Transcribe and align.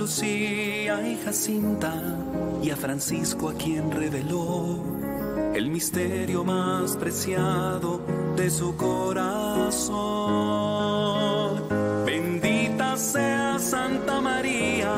Lucía 0.00 1.06
y 1.06 1.20
Jacinta 1.22 1.92
y 2.62 2.70
a 2.70 2.76
Francisco 2.76 3.50
a 3.50 3.54
quien 3.54 3.90
reveló 3.90 4.78
el 5.54 5.68
misterio 5.68 6.42
más 6.42 6.96
preciado 6.96 8.00
de 8.34 8.48
su 8.48 8.74
corazón. 8.76 9.90
Bendita 12.06 12.96
sea 12.96 13.58
Santa 13.58 14.22
María, 14.22 14.90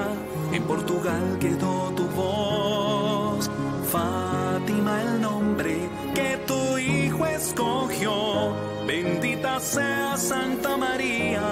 en 0.53 0.63
Portugal 0.63 1.37
quedó 1.41 1.93
tu 1.97 2.07
voz. 2.11 3.51
Fátima 3.91 5.03
el 5.03 5.21
nombre 5.21 5.91
que 6.15 6.39
tu 6.47 6.79
hijo 6.79 7.27
escogió. 7.27 8.55
Bendita 8.87 9.59
sea 9.59 10.17
Santa 10.17 10.77
María, 10.77 11.43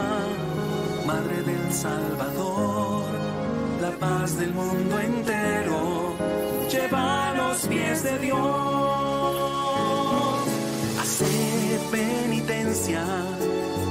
Madre 1.05 1.43
del 1.43 1.73
Salvador, 1.73 3.10
la 3.81 3.91
paz 3.93 4.37
del 4.37 4.53
mundo 4.53 4.99
entero. 5.01 6.15
Lleva 6.71 7.33
los 7.35 7.67
pies 7.67 8.03
de 8.03 8.19
Dios. 8.19 8.39
Hace 11.01 11.81
penitencia, 11.91 13.05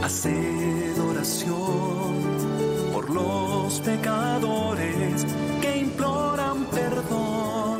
hace 0.03 0.93
oración 0.99 2.13
por 2.93 3.09
los 3.09 3.79
pecadores 3.81 5.25
que 5.61 5.77
imploran 5.77 6.65
perdón, 6.65 7.79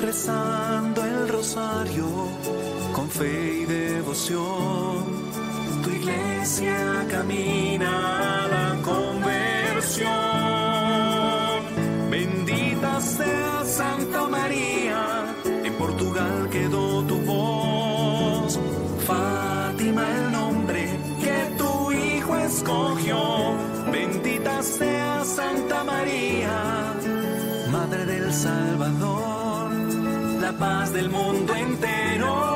rezando 0.00 1.04
el 1.04 1.28
rosario 1.28 2.06
con 2.92 3.08
fe 3.10 3.62
y 3.62 3.64
devoción. 3.64 5.04
Tu 5.82 5.90
iglesia 5.90 7.06
camina 7.10 8.44
a 8.44 8.48
la 8.48 8.82
Sea 13.16 13.64
Santa 13.64 14.28
María, 14.28 15.34
en 15.64 15.72
Portugal 15.74 16.48
quedó 16.50 17.02
tu 17.04 17.16
voz. 17.22 18.58
Fátima 19.06 20.04
el 20.16 20.32
nombre 20.32 20.98
que 21.22 21.38
tu 21.56 21.92
hijo 21.92 22.36
escogió. 22.36 23.54
Bendita 23.90 24.62
sea 24.62 25.24
Santa 25.24 25.84
María, 25.84 26.94
Madre 27.70 28.04
del 28.04 28.32
Salvador, 28.32 29.72
la 30.40 30.52
paz 30.52 30.92
del 30.92 31.08
mundo 31.08 31.54
entero. 31.54 32.55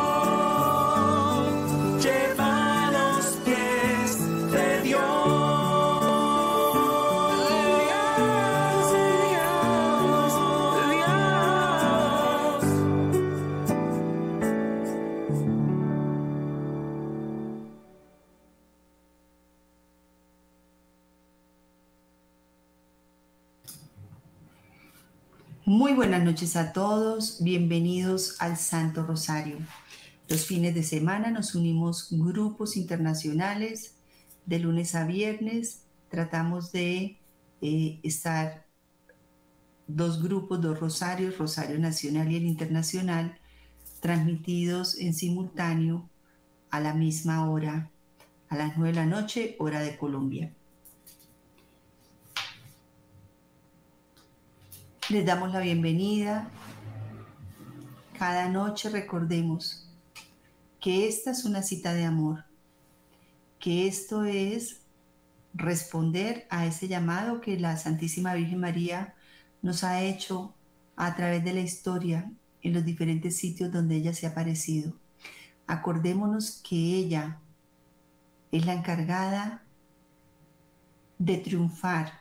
Muy 25.90 25.96
buenas 25.96 26.22
noches 26.22 26.54
a 26.54 26.72
todos, 26.72 27.42
bienvenidos 27.42 28.40
al 28.40 28.56
Santo 28.56 29.02
Rosario. 29.02 29.56
Los 30.28 30.46
fines 30.46 30.72
de 30.72 30.84
semana 30.84 31.32
nos 31.32 31.56
unimos 31.56 32.06
grupos 32.12 32.76
internacionales, 32.76 33.96
de 34.46 34.60
lunes 34.60 34.94
a 34.94 35.04
viernes 35.04 35.82
tratamos 36.08 36.70
de 36.70 37.18
eh, 37.60 37.98
estar 38.04 38.66
dos 39.88 40.22
grupos, 40.22 40.60
dos 40.60 40.78
rosarios, 40.78 41.36
Rosario 41.38 41.76
Nacional 41.80 42.30
y 42.30 42.36
el 42.36 42.44
Internacional, 42.44 43.40
transmitidos 43.98 44.96
en 44.96 45.12
simultáneo 45.12 46.08
a 46.70 46.78
la 46.78 46.94
misma 46.94 47.50
hora, 47.50 47.90
a 48.48 48.56
las 48.56 48.76
9 48.76 48.92
de 48.92 48.94
la 48.94 49.06
noche, 49.06 49.56
hora 49.58 49.80
de 49.80 49.98
Colombia. 49.98 50.54
Les 55.10 55.26
damos 55.26 55.52
la 55.52 55.58
bienvenida. 55.58 56.48
Cada 58.16 58.48
noche 58.48 58.90
recordemos 58.90 59.90
que 60.80 61.08
esta 61.08 61.32
es 61.32 61.44
una 61.44 61.64
cita 61.64 61.94
de 61.94 62.04
amor, 62.04 62.44
que 63.58 63.88
esto 63.88 64.22
es 64.22 64.82
responder 65.52 66.46
a 66.48 66.64
ese 66.64 66.86
llamado 66.86 67.40
que 67.40 67.58
la 67.58 67.76
Santísima 67.76 68.34
Virgen 68.34 68.60
María 68.60 69.16
nos 69.62 69.82
ha 69.82 70.00
hecho 70.00 70.54
a 70.94 71.16
través 71.16 71.42
de 71.42 71.54
la 71.54 71.60
historia 71.60 72.30
en 72.62 72.72
los 72.72 72.84
diferentes 72.84 73.36
sitios 73.36 73.72
donde 73.72 73.96
ella 73.96 74.14
se 74.14 74.28
ha 74.28 74.30
aparecido. 74.30 74.92
Acordémonos 75.66 76.62
que 76.62 76.76
ella 76.76 77.40
es 78.52 78.64
la 78.64 78.74
encargada 78.74 79.64
de 81.18 81.36
triunfar 81.38 82.20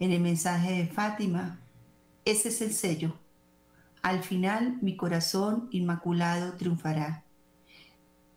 en 0.00 0.12
el 0.12 0.22
mensaje 0.22 0.72
de 0.72 0.86
Fátima. 0.86 1.60
Ese 2.28 2.50
es 2.50 2.60
el 2.60 2.74
sello. 2.74 3.14
Al 4.02 4.22
final 4.22 4.76
mi 4.82 4.98
corazón 4.98 5.70
inmaculado 5.70 6.58
triunfará. 6.58 7.24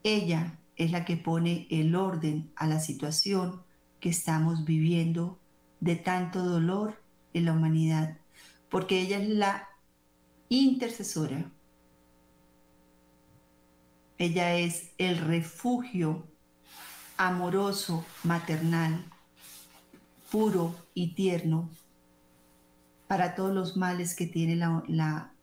Ella 0.01 0.57
es 0.77 0.91
la 0.91 1.03
que 1.03 1.17
pone 1.17 1.67
el 1.69 1.93
orden 1.93 2.53
a 2.55 2.67
la 2.67 2.79
situación 2.79 3.63
que 3.99 4.07
estamos 4.07 4.63
viviendo 4.63 5.41
de 5.81 5.97
tanto 5.97 6.41
dolor 6.41 7.03
en 7.33 7.43
la 7.43 7.51
humanidad, 7.51 8.17
porque 8.69 9.01
ella 9.01 9.19
es 9.19 9.27
la 9.27 9.67
intercesora. 10.47 11.51
Ella 14.17 14.55
es 14.55 14.91
el 14.99 15.17
refugio 15.17 16.25
amoroso, 17.17 18.05
maternal, 18.23 19.03
puro 20.31 20.77
y 20.93 21.13
tierno 21.13 21.69
para 23.11 23.35
todos 23.35 23.53
los 23.53 23.75
males 23.75 24.15
que 24.15 24.25
tiene 24.25 24.55
la, 24.55 25.33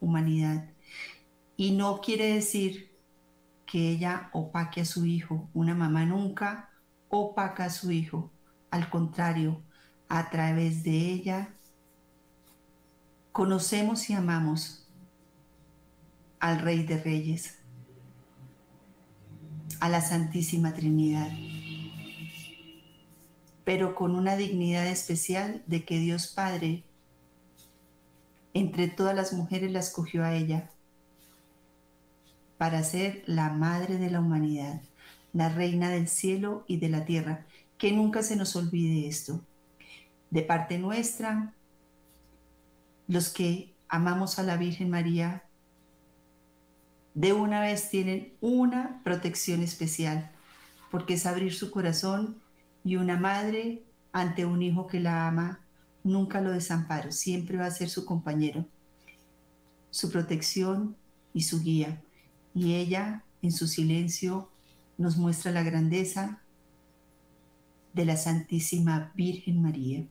humanidad. 0.00 0.68
Y 1.56 1.70
no 1.70 2.02
quiere 2.02 2.34
decir 2.34 2.94
que 3.64 3.88
ella 3.88 4.28
opaque 4.34 4.82
a 4.82 4.84
su 4.84 5.06
hijo. 5.06 5.48
Una 5.54 5.74
mamá 5.74 6.04
nunca 6.04 6.68
opaca 7.08 7.64
a 7.64 7.70
su 7.70 7.90
hijo. 7.90 8.30
Al 8.70 8.90
contrario, 8.90 9.62
a 10.10 10.28
través 10.28 10.82
de 10.82 10.90
ella 10.90 11.54
conocemos 13.32 14.10
y 14.10 14.12
amamos 14.12 14.86
al 16.38 16.60
Rey 16.60 16.82
de 16.82 17.02
Reyes, 17.02 17.60
a 19.80 19.88
la 19.88 20.02
Santísima 20.02 20.74
Trinidad, 20.74 21.30
pero 23.64 23.94
con 23.94 24.14
una 24.14 24.36
dignidad 24.36 24.86
especial 24.86 25.62
de 25.66 25.82
que 25.86 25.98
Dios 25.98 26.26
Padre 26.26 26.85
entre 28.56 28.88
todas 28.88 29.14
las 29.14 29.34
mujeres 29.34 29.70
la 29.70 29.80
escogió 29.80 30.24
a 30.24 30.34
ella 30.34 30.70
para 32.56 32.82
ser 32.82 33.22
la 33.26 33.50
madre 33.50 33.98
de 33.98 34.08
la 34.08 34.20
humanidad, 34.20 34.80
la 35.34 35.50
reina 35.50 35.90
del 35.90 36.08
cielo 36.08 36.64
y 36.66 36.78
de 36.78 36.88
la 36.88 37.04
tierra. 37.04 37.44
Que 37.76 37.92
nunca 37.92 38.22
se 38.22 38.34
nos 38.34 38.56
olvide 38.56 39.08
esto. 39.08 39.44
De 40.30 40.40
parte 40.40 40.78
nuestra, 40.78 41.52
los 43.08 43.28
que 43.28 43.74
amamos 43.88 44.38
a 44.38 44.42
la 44.42 44.56
Virgen 44.56 44.88
María, 44.88 45.44
de 47.12 47.34
una 47.34 47.60
vez 47.60 47.90
tienen 47.90 48.32
una 48.40 49.02
protección 49.04 49.62
especial, 49.62 50.30
porque 50.90 51.14
es 51.14 51.26
abrir 51.26 51.52
su 51.52 51.70
corazón 51.70 52.40
y 52.84 52.96
una 52.96 53.18
madre 53.18 53.82
ante 54.12 54.46
un 54.46 54.62
hijo 54.62 54.86
que 54.86 55.00
la 55.00 55.28
ama, 55.28 55.60
nunca 56.06 56.40
lo 56.40 56.52
desamparo, 56.52 57.12
siempre 57.12 57.58
va 57.58 57.66
a 57.66 57.70
ser 57.70 57.90
su 57.90 58.04
compañero, 58.04 58.64
su 59.90 60.10
protección 60.10 60.96
y 61.34 61.42
su 61.42 61.62
guía 61.62 62.00
y 62.54 62.74
ella 62.74 63.22
en 63.42 63.52
su 63.52 63.66
silencio 63.66 64.48
nos 64.96 65.16
muestra 65.18 65.52
la 65.52 65.62
grandeza 65.62 66.40
de 67.92 68.04
la 68.04 68.16
Santísima 68.16 69.12
Virgen 69.14 69.60
María. 69.60 70.06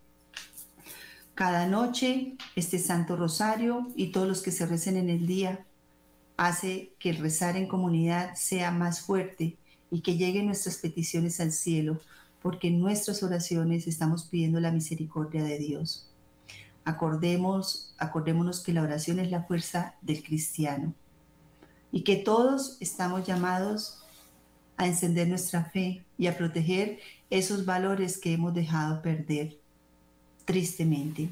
Cada 1.33 1.67
noche 1.67 2.35
este 2.55 2.79
Santo 2.79 3.15
Rosario 3.15 3.91
y 3.95 4.11
todos 4.11 4.27
los 4.27 4.41
que 4.41 4.51
se 4.51 4.65
recen 4.65 4.97
en 4.97 5.09
el 5.09 5.25
día 5.25 5.65
hace 6.37 6.93
que 6.99 7.09
el 7.09 7.17
rezar 7.17 7.57
en 7.57 7.67
comunidad 7.67 8.35
sea 8.35 8.71
más 8.71 9.01
fuerte 9.01 9.57
y 9.91 10.01
que 10.01 10.17
lleguen 10.17 10.47
nuestras 10.47 10.77
peticiones 10.77 11.39
al 11.39 11.51
cielo, 11.51 11.99
porque 12.45 12.67
en 12.67 12.79
nuestras 12.79 13.23
oraciones 13.23 13.87
estamos 13.87 14.25
pidiendo 14.25 14.59
la 14.59 14.69
misericordia 14.69 15.43
de 15.43 15.57
Dios. 15.57 16.11
Acordemos, 16.83 17.95
acordémonos 17.97 18.61
que 18.61 18.71
la 18.71 18.83
oración 18.83 19.17
es 19.17 19.31
la 19.31 19.41
fuerza 19.41 19.95
del 20.03 20.21
cristiano 20.21 20.93
y 21.91 22.03
que 22.03 22.17
todos 22.17 22.77
estamos 22.81 23.25
llamados 23.25 24.03
a 24.77 24.85
encender 24.85 25.27
nuestra 25.27 25.65
fe 25.65 26.05
y 26.19 26.27
a 26.27 26.37
proteger 26.37 26.99
esos 27.31 27.65
valores 27.65 28.19
que 28.19 28.33
hemos 28.33 28.53
dejado 28.53 29.01
perder. 29.01 29.57
tristemente. 30.45 31.31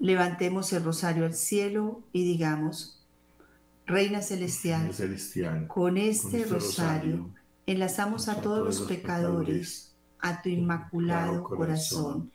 Levantemos 0.00 0.72
el 0.72 0.82
rosario 0.82 1.26
al 1.26 1.34
cielo 1.34 2.02
y 2.12 2.24
digamos, 2.24 2.97
Reina 3.88 4.20
Celestial, 4.20 5.66
con, 5.66 5.96
este, 5.96 6.42
este 6.42 6.44
rosario, 6.44 7.30
enlazamos 7.64 8.28
a, 8.28 8.42
todos 8.42 8.62
los 8.62 8.86
pecadores 8.86 9.94
a 10.18 10.42
tu 10.42 10.50
inmaculado 10.50 11.42
corazón. 11.42 12.30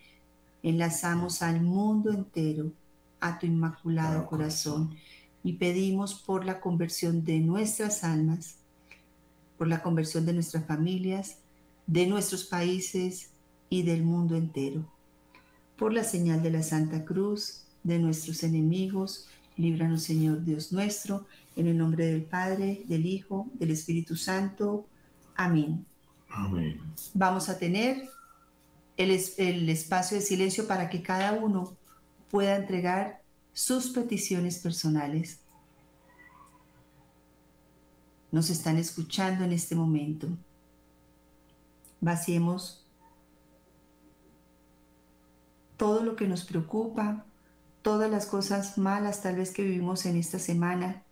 Enlazamos 0.64 1.44
al 1.44 1.62
mundo 1.62 2.12
entero 2.12 2.72
a 3.20 3.38
tu 3.38 3.46
inmaculado 3.46 4.26
corazón 4.26 4.96
y 5.44 5.54
pedimos 5.54 6.16
por 6.16 6.44
la 6.44 6.60
conversión 6.60 7.24
de 7.24 7.40
nuestras 7.40 8.04
almas, 8.04 8.56
por 9.56 9.68
la 9.68 9.84
conversión 9.84 10.26
de 10.26 10.34
nuestras 10.34 10.66
familias, 10.66 11.38
de 11.86 12.08
nuestros 12.08 12.46
países 12.46 13.30
y 13.70 13.84
del 13.84 14.02
mundo 14.02 14.36
entero. 14.36 14.84
Por 15.78 15.94
la 15.94 16.04
señal 16.04 16.42
de 16.42 16.50
la 16.50 16.64
Santa 16.64 17.06
Cruz, 17.06 17.66
de 17.84 18.00
nuestros 18.00 18.42
enemigos, 18.42 19.28
líbranos 19.56 20.04
Señor 20.04 20.44
Dios 20.44 20.72
nuestro, 20.72 21.28
en 21.56 21.68
el 21.68 21.78
nombre 21.78 22.06
del 22.08 22.24
Padre, 22.24 22.84
del 22.86 23.06
Hijo, 23.06 23.50
del 23.54 23.72
Espíritu 23.72 24.16
Santo. 24.16 24.88
Amén. 25.36 25.86
Amén. 26.30 26.82
Vamos 27.14 27.50
a 27.50 27.58
tener 27.58 28.10
el, 28.98 29.20
el 29.38 29.70
espacio 29.70 30.18
de 30.18 30.24
silencio 30.24 30.68
para 30.68 30.90
que 30.90 31.02
cada 31.02 31.34
uno 31.34 31.76
pueda 32.30 32.56
entregar 32.56 33.22
sus 33.54 33.90
peticiones 33.90 34.60
personales. 34.60 35.40
Nos 38.32 38.50
están 38.50 38.78
escuchando 38.78 39.44
en 39.44 39.52
este 39.52 39.76
momento. 39.76 40.28
Vaciemos 42.02 42.84
todo 45.78 46.04
lo 46.04 46.16
que 46.16 46.28
nos 46.28 46.44
preocupa, 46.44 47.26
todas 47.82 48.10
las 48.10 48.26
cosas 48.26 48.78
malas 48.78 49.22
tal 49.22 49.36
vez 49.36 49.52
que 49.52 49.64
vivimos 49.64 50.06
en 50.06 50.18
esta 50.18 50.40
semana, 50.40 51.03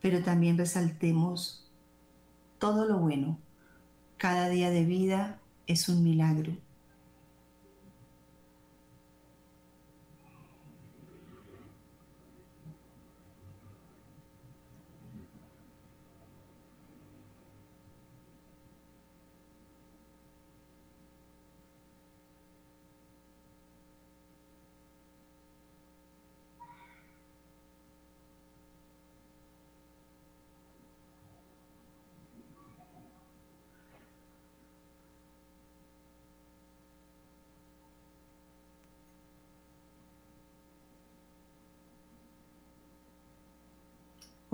pero 0.00 0.22
también 0.22 0.58
resaltemos 0.58 1.70
todo 2.58 2.84
lo 2.86 2.98
bueno. 2.98 3.38
Cada 4.16 4.48
día 4.48 4.70
de 4.70 4.84
vida 4.84 5.40
es 5.66 5.88
un 5.88 6.02
milagro. 6.02 6.52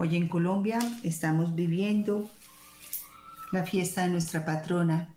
Hoy 0.04 0.16
en 0.16 0.28
Colombia 0.28 0.80
estamos 1.02 1.54
viviendo 1.54 2.30
la 3.52 3.64
fiesta 3.64 4.02
de 4.02 4.10
nuestra 4.10 4.44
patrona, 4.44 5.08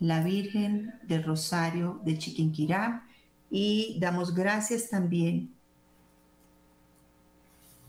la 0.00 0.24
Virgen 0.24 0.92
del 1.04 1.22
Rosario 1.22 2.00
de 2.04 2.18
Chiquinquirá, 2.18 3.06
y 3.48 3.96
damos 4.00 4.34
gracias 4.34 4.90
también 4.90 5.54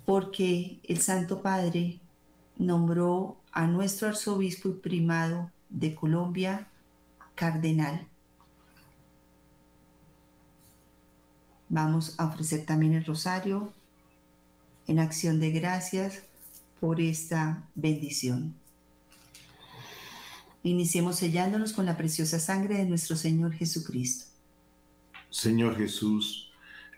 porque 0.06 0.80
el 0.83 1.01
Santo 1.01 1.42
Padre 1.42 2.00
nombró 2.57 3.38
a 3.51 3.65
nuestro 3.65 4.09
arzobispo 4.09 4.69
y 4.69 4.74
primado 4.74 5.50
de 5.69 5.95
Colombia 5.95 6.68
cardenal. 7.33 8.07
Vamos 11.69 12.13
a 12.19 12.27
ofrecer 12.27 12.68
también 12.68 12.94
el 12.94 13.03
rosario 13.03 13.74
en 14.86 15.00
acción 15.00 15.39
de 15.39 15.50
gracias 15.50 16.21
por 16.85 17.01
esta 17.01 17.67
bendición. 17.73 18.53
Iniciemos 20.61 21.15
sellándonos 21.15 21.73
con 21.73 21.87
la 21.87 21.97
preciosa 21.97 22.37
sangre 22.37 22.77
de 22.77 22.85
nuestro 22.85 23.15
Señor 23.15 23.53
Jesucristo. 23.53 24.27
Señor 25.31 25.77
Jesús, 25.77 26.51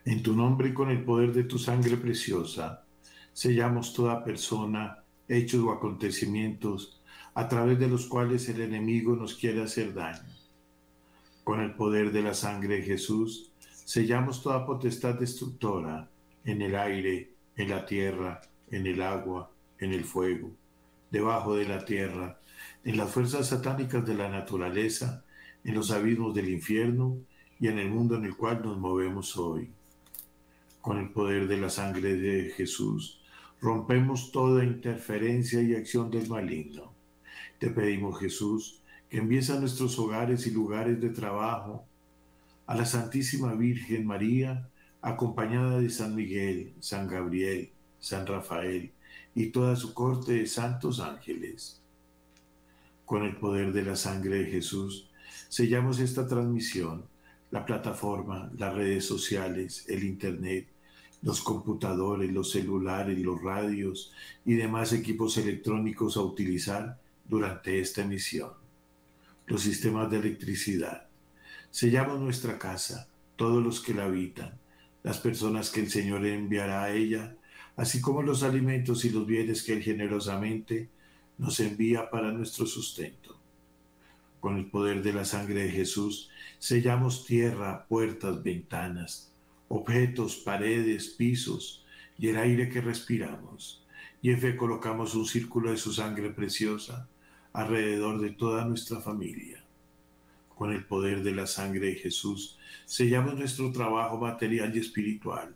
en 0.03 0.21
tu 0.23 0.35
nombre 0.35 0.67
y 0.67 0.73
con 0.73 0.89
el 0.89 1.05
poder 1.05 1.31
de 1.31 1.45
tu 1.45 1.57
sangre 1.57 1.95
preciosa, 1.95 2.83
sellamos 3.31 3.93
toda 3.93 4.25
persona, 4.25 5.05
hechos 5.29 5.63
o 5.63 5.71
acontecimientos 5.71 7.01
a 7.33 7.47
través 7.47 7.79
de 7.79 7.87
los 7.87 8.07
cuales 8.07 8.49
el 8.49 8.59
enemigo 8.59 9.15
nos 9.15 9.35
quiere 9.35 9.63
hacer 9.63 9.93
daño. 9.93 10.35
Con 11.45 11.61
el 11.61 11.75
poder 11.75 12.11
de 12.11 12.23
la 12.23 12.33
sangre 12.33 12.75
de 12.75 12.83
Jesús, 12.83 13.53
sellamos 13.85 14.43
toda 14.43 14.65
potestad 14.65 15.15
destructora 15.15 16.09
en 16.43 16.61
el 16.61 16.75
aire, 16.75 17.31
en 17.55 17.69
la 17.69 17.85
tierra, 17.85 18.41
en 18.69 18.85
el 18.85 19.01
agua, 19.01 19.49
en 19.79 19.93
el 19.93 20.03
fuego, 20.03 20.51
debajo 21.11 21.55
de 21.55 21.67
la 21.67 21.85
tierra, 21.85 22.39
en 22.83 22.97
las 22.97 23.11
fuerzas 23.11 23.47
satánicas 23.47 24.05
de 24.05 24.15
la 24.15 24.29
naturaleza, 24.29 25.23
en 25.63 25.75
los 25.75 25.91
abismos 25.91 26.33
del 26.33 26.49
infierno 26.49 27.17
y 27.59 27.67
en 27.67 27.79
el 27.79 27.89
mundo 27.89 28.15
en 28.15 28.25
el 28.25 28.35
cual 28.35 28.61
nos 28.63 28.77
movemos 28.77 29.37
hoy. 29.37 29.69
Con 30.81 30.97
el 30.99 31.09
poder 31.09 31.47
de 31.47 31.57
la 31.57 31.69
sangre 31.69 32.15
de 32.15 32.51
Jesús, 32.51 33.21
rompemos 33.59 34.31
toda 34.31 34.63
interferencia 34.63 35.61
y 35.61 35.75
acción 35.75 36.09
del 36.09 36.29
maligno. 36.29 36.93
Te 37.59 37.69
pedimos, 37.69 38.19
Jesús, 38.19 38.81
que 39.09 39.17
envíes 39.17 39.49
a 39.49 39.59
nuestros 39.59 39.97
hogares 39.99 40.47
y 40.47 40.51
lugares 40.51 41.01
de 41.01 41.09
trabajo 41.09 41.85
a 42.65 42.75
la 42.75 42.85
Santísima 42.85 43.53
Virgen 43.53 44.05
María, 44.05 44.69
acompañada 45.01 45.79
de 45.79 45.89
San 45.89 46.15
Miguel, 46.15 46.73
San 46.79 47.07
Gabriel, 47.07 47.71
San 47.99 48.27
Rafael 48.27 48.91
y 49.37 49.51
toda 49.51 49.75
su 49.75 49.93
corte 49.93 50.33
de 50.33 50.47
santos 50.47 50.99
ángeles. 50.99 51.79
Con 53.05 53.23
el 53.23 53.35
poder 53.35 53.71
de 53.71 53.83
la 53.83 53.95
sangre 53.95 54.39
de 54.39 54.45
Jesús, 54.45 55.11
sellamos 55.47 55.99
esta 55.99 56.27
transmisión, 56.27 57.05
la 57.51 57.63
plataforma, 57.63 58.49
las 58.57 58.73
redes 58.73 59.05
sociales, 59.05 59.85
el 59.89 60.03
Internet, 60.05 60.67
los 61.21 61.41
computadores, 61.41 62.31
los 62.33 62.49
celulares, 62.49 63.19
los 63.19 63.39
radios 63.39 64.11
y 64.43 64.55
demás 64.55 64.91
equipos 64.91 65.37
electrónicos 65.37 66.17
a 66.17 66.21
utilizar 66.21 66.99
durante 67.23 67.79
esta 67.79 68.01
emisión. 68.01 68.49
Los 69.45 69.61
sistemas 69.61 70.09
de 70.09 70.17
electricidad. 70.17 71.09
Sellamos 71.69 72.19
nuestra 72.19 72.57
casa, 72.57 73.07
todos 73.35 73.63
los 73.63 73.81
que 73.81 73.93
la 73.93 74.05
habitan, 74.05 74.57
las 75.03 75.19
personas 75.19 75.69
que 75.69 75.81
el 75.81 75.91
Señor 75.91 76.25
enviará 76.25 76.85
a 76.85 76.91
ella 76.91 77.36
así 77.77 78.01
como 78.01 78.23
los 78.23 78.43
alimentos 78.43 79.05
y 79.05 79.11
los 79.11 79.25
bienes 79.25 79.63
que 79.63 79.73
Él 79.73 79.83
generosamente 79.83 80.89
nos 81.37 81.59
envía 81.59 82.09
para 82.09 82.31
nuestro 82.31 82.65
sustento. 82.65 83.39
Con 84.39 84.57
el 84.57 84.65
poder 84.65 85.03
de 85.03 85.13
la 85.13 85.25
sangre 85.25 85.63
de 85.63 85.69
Jesús, 85.69 86.29
sellamos 86.57 87.25
tierra, 87.25 87.85
puertas, 87.87 88.43
ventanas, 88.43 89.31
objetos, 89.67 90.37
paredes, 90.37 91.09
pisos 91.09 91.85
y 92.17 92.29
el 92.29 92.37
aire 92.37 92.67
que 92.69 92.81
respiramos. 92.81 93.85
Y 94.23 94.31
en 94.31 94.39
fe 94.39 94.57
colocamos 94.57 95.13
un 95.13 95.27
círculo 95.27 95.69
de 95.69 95.77
su 95.77 95.93
sangre 95.93 96.31
preciosa 96.31 97.07
alrededor 97.53 98.19
de 98.19 98.31
toda 98.31 98.65
nuestra 98.65 98.99
familia. 99.01 99.63
Con 100.55 100.71
el 100.73 100.83
poder 100.85 101.21
de 101.21 101.35
la 101.35 101.45
sangre 101.45 101.87
de 101.87 101.95
Jesús, 101.95 102.57
sellamos 102.85 103.35
nuestro 103.35 103.71
trabajo 103.71 104.17
material 104.17 104.75
y 104.75 104.79
espiritual 104.79 105.55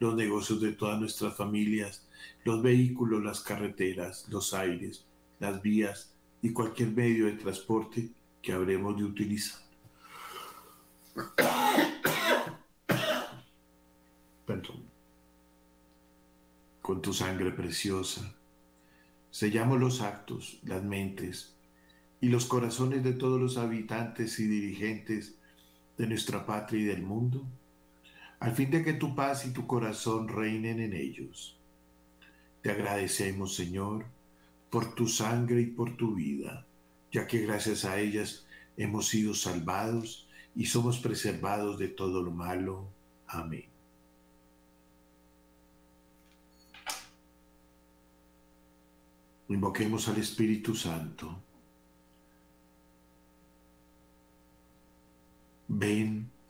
los 0.00 0.16
negocios 0.16 0.60
de 0.62 0.72
todas 0.72 0.98
nuestras 0.98 1.36
familias, 1.36 2.08
los 2.44 2.60
vehículos, 2.62 3.22
las 3.22 3.40
carreteras, 3.40 4.26
los 4.30 4.54
aires, 4.54 5.04
las 5.38 5.60
vías 5.60 6.14
y 6.42 6.52
cualquier 6.52 6.88
medio 6.90 7.26
de 7.26 7.34
transporte 7.34 8.10
que 8.40 8.52
habremos 8.52 8.96
de 8.96 9.04
utilizar. 9.04 9.60
Perdón. 14.46 14.88
Con 16.80 17.02
tu 17.02 17.12
sangre 17.12 17.50
preciosa, 17.50 18.34
sellamos 19.30 19.78
los 19.78 20.00
actos, 20.00 20.60
las 20.64 20.82
mentes 20.82 21.54
y 22.22 22.30
los 22.30 22.46
corazones 22.46 23.04
de 23.04 23.12
todos 23.12 23.38
los 23.38 23.58
habitantes 23.58 24.40
y 24.40 24.46
dirigentes 24.46 25.36
de 25.98 26.06
nuestra 26.06 26.46
patria 26.46 26.80
y 26.80 26.84
del 26.84 27.02
mundo 27.02 27.46
al 28.40 28.52
fin 28.52 28.70
de 28.70 28.82
que 28.82 28.94
tu 28.94 29.14
paz 29.14 29.46
y 29.46 29.52
tu 29.52 29.66
corazón 29.66 30.28
reinen 30.28 30.80
en 30.80 30.94
ellos. 30.94 31.56
Te 32.62 32.70
agradecemos, 32.70 33.54
Señor, 33.54 34.06
por 34.70 34.94
tu 34.94 35.06
sangre 35.06 35.60
y 35.60 35.66
por 35.66 35.96
tu 35.96 36.14
vida, 36.14 36.66
ya 37.12 37.26
que 37.26 37.40
gracias 37.40 37.84
a 37.84 38.00
ellas 38.00 38.46
hemos 38.76 39.08
sido 39.08 39.34
salvados 39.34 40.26
y 40.56 40.66
somos 40.66 40.98
preservados 40.98 41.78
de 41.78 41.88
todo 41.88 42.22
lo 42.22 42.30
malo. 42.30 42.88
Amén. 43.26 43.66
Invoquemos 49.48 50.08
al 50.08 50.16
Espíritu 50.16 50.74
Santo. 50.74 51.36
Ven, 55.68 56.30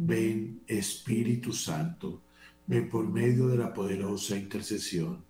Ven, 0.00 0.62
Espíritu 0.68 1.52
Santo, 1.52 2.22
ven 2.66 2.88
por 2.88 3.06
medio 3.08 3.48
de 3.48 3.58
la 3.58 3.74
poderosa 3.74 4.36
intercesión 4.36 5.24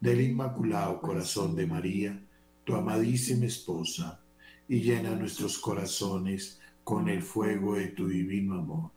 del 0.00 0.20
Inmaculado 0.20 1.00
Corazón 1.00 1.54
de 1.54 1.66
María, 1.66 2.20
tu 2.64 2.74
amadísima 2.74 3.46
esposa, 3.46 4.20
y 4.66 4.80
llena 4.80 5.14
nuestros 5.14 5.58
corazones 5.58 6.60
con 6.82 7.08
el 7.08 7.22
fuego 7.22 7.76
de 7.76 7.88
tu 7.88 8.08
divino 8.08 8.54
amor. 8.54 8.90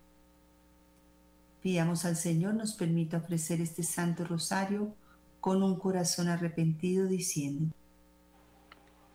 Pidamos 1.62 2.06
al 2.06 2.16
Señor 2.16 2.56
nos 2.56 2.74
permita 2.74 3.18
ofrecer 3.18 3.62
este 3.62 3.84
Santo 3.84 4.26
Rosario 4.26 4.96
con 5.40 5.62
un 5.62 5.78
corazón 5.78 6.28
arrepentido 6.28 7.08
diciendo, 7.08 7.74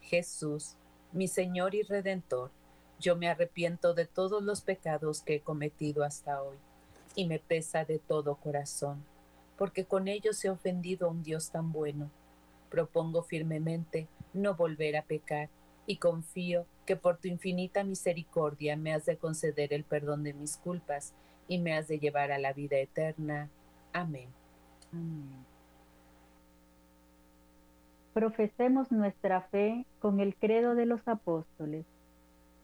Jesús, 0.00 0.76
mi 1.12 1.26
Señor 1.26 1.74
y 1.74 1.82
Redentor, 1.82 2.50
yo 2.98 3.16
me 3.16 3.28
arrepiento 3.28 3.94
de 3.94 4.06
todos 4.06 4.42
los 4.42 4.60
pecados 4.60 5.22
que 5.22 5.36
he 5.36 5.40
cometido 5.40 6.04
hasta 6.04 6.42
hoy 6.42 6.56
y 7.14 7.26
me 7.26 7.38
pesa 7.38 7.84
de 7.84 7.98
todo 7.98 8.36
corazón, 8.36 9.04
porque 9.56 9.84
con 9.84 10.08
ellos 10.08 10.44
he 10.44 10.50
ofendido 10.50 11.06
a 11.06 11.10
un 11.10 11.22
Dios 11.22 11.50
tan 11.50 11.72
bueno. 11.72 12.10
Propongo 12.70 13.22
firmemente 13.22 14.08
no 14.32 14.54
volver 14.54 14.96
a 14.96 15.02
pecar 15.02 15.48
y 15.86 15.96
confío 15.96 16.66
que 16.86 16.96
por 16.96 17.16
tu 17.16 17.28
infinita 17.28 17.82
misericordia 17.82 18.76
me 18.76 18.92
has 18.92 19.06
de 19.06 19.16
conceder 19.16 19.72
el 19.72 19.84
perdón 19.84 20.22
de 20.22 20.34
mis 20.34 20.56
culpas 20.56 21.14
y 21.48 21.58
me 21.58 21.74
has 21.74 21.88
de 21.88 21.98
llevar 21.98 22.30
a 22.30 22.38
la 22.38 22.52
vida 22.52 22.76
eterna. 22.76 23.48
Amén. 23.92 24.28
Profesemos 28.12 28.90
nuestra 28.90 29.42
fe 29.42 29.86
con 30.00 30.20
el 30.20 30.34
credo 30.34 30.74
de 30.74 30.86
los 30.86 31.06
apóstoles. 31.06 31.86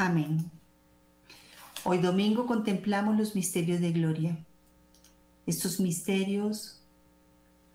Amén. 0.00 0.48
Hoy 1.82 1.98
domingo 1.98 2.46
contemplamos 2.46 3.18
los 3.18 3.34
misterios 3.34 3.80
de 3.80 3.90
gloria. 3.90 4.38
Estos 5.44 5.80
misterios 5.80 6.80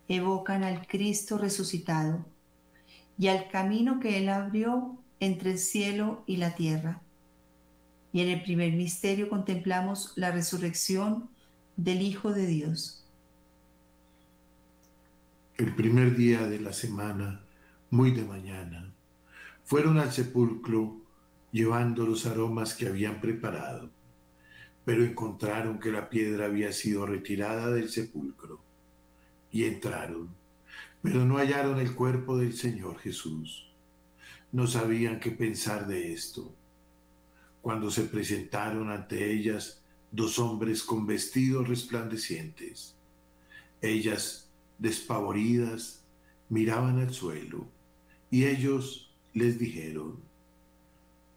evocan 0.07 0.63
al 0.63 0.87
Cristo 0.87 1.37
resucitado 1.37 2.25
y 3.17 3.27
al 3.27 3.49
camino 3.49 3.99
que 3.99 4.19
Él 4.19 4.29
abrió 4.29 4.97
entre 5.19 5.51
el 5.51 5.59
cielo 5.59 6.23
y 6.25 6.37
la 6.37 6.55
tierra. 6.55 7.01
Y 8.13 8.21
en 8.21 8.29
el 8.29 8.41
primer 8.41 8.71
misterio 8.71 9.27
contemplamos 9.27 10.13
la 10.15 10.31
resurrección 10.31 11.29
del 11.75 12.01
Hijo 12.01 12.31
de 12.31 12.47
Dios. 12.47 13.05
El 15.57 15.75
primer 15.75 16.15
día 16.15 16.47
de 16.47 16.61
la 16.61 16.71
semana, 16.71 17.41
muy 17.89 18.11
de 18.11 18.23
mañana, 18.23 18.93
fueron 19.65 19.99
al 19.99 20.13
sepulcro 20.13 21.02
llevando 21.53 22.07
los 22.07 22.25
aromas 22.25 22.73
que 22.73 22.87
habían 22.87 23.21
preparado, 23.21 23.91
pero 24.83 25.05
encontraron 25.05 25.79
que 25.79 25.91
la 25.91 26.09
piedra 26.09 26.47
había 26.47 26.73
sido 26.73 27.05
retirada 27.05 27.69
del 27.71 27.89
sepulcro 27.89 28.59
y 29.51 29.65
entraron, 29.65 30.35
pero 31.03 31.23
no 31.25 31.37
hallaron 31.37 31.79
el 31.79 31.93
cuerpo 31.93 32.37
del 32.37 32.53
Señor 32.53 32.97
Jesús. 32.97 33.71
No 34.51 34.65
sabían 34.65 35.19
qué 35.19 35.29
pensar 35.29 35.87
de 35.87 36.11
esto 36.11 36.55
cuando 37.61 37.91
se 37.91 38.03
presentaron 38.03 38.89
ante 38.89 39.31
ellas 39.31 39.81
dos 40.11 40.39
hombres 40.39 40.83
con 40.83 41.05
vestidos 41.05 41.67
resplandecientes. 41.69 42.95
Ellas, 43.79 44.51
despavoridas, 44.79 46.03
miraban 46.49 46.99
al 46.99 47.13
suelo, 47.13 47.67
y 48.29 48.45
ellos 48.45 49.15
les 49.33 49.59
dijeron, 49.59 50.32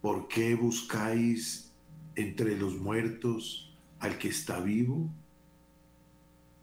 ¿por 0.07 0.29
qué 0.29 0.55
buscáis 0.55 1.73
entre 2.15 2.57
los 2.57 2.77
muertos 2.77 3.75
al 3.99 4.19
que 4.19 4.29
está 4.29 4.61
vivo? 4.61 5.11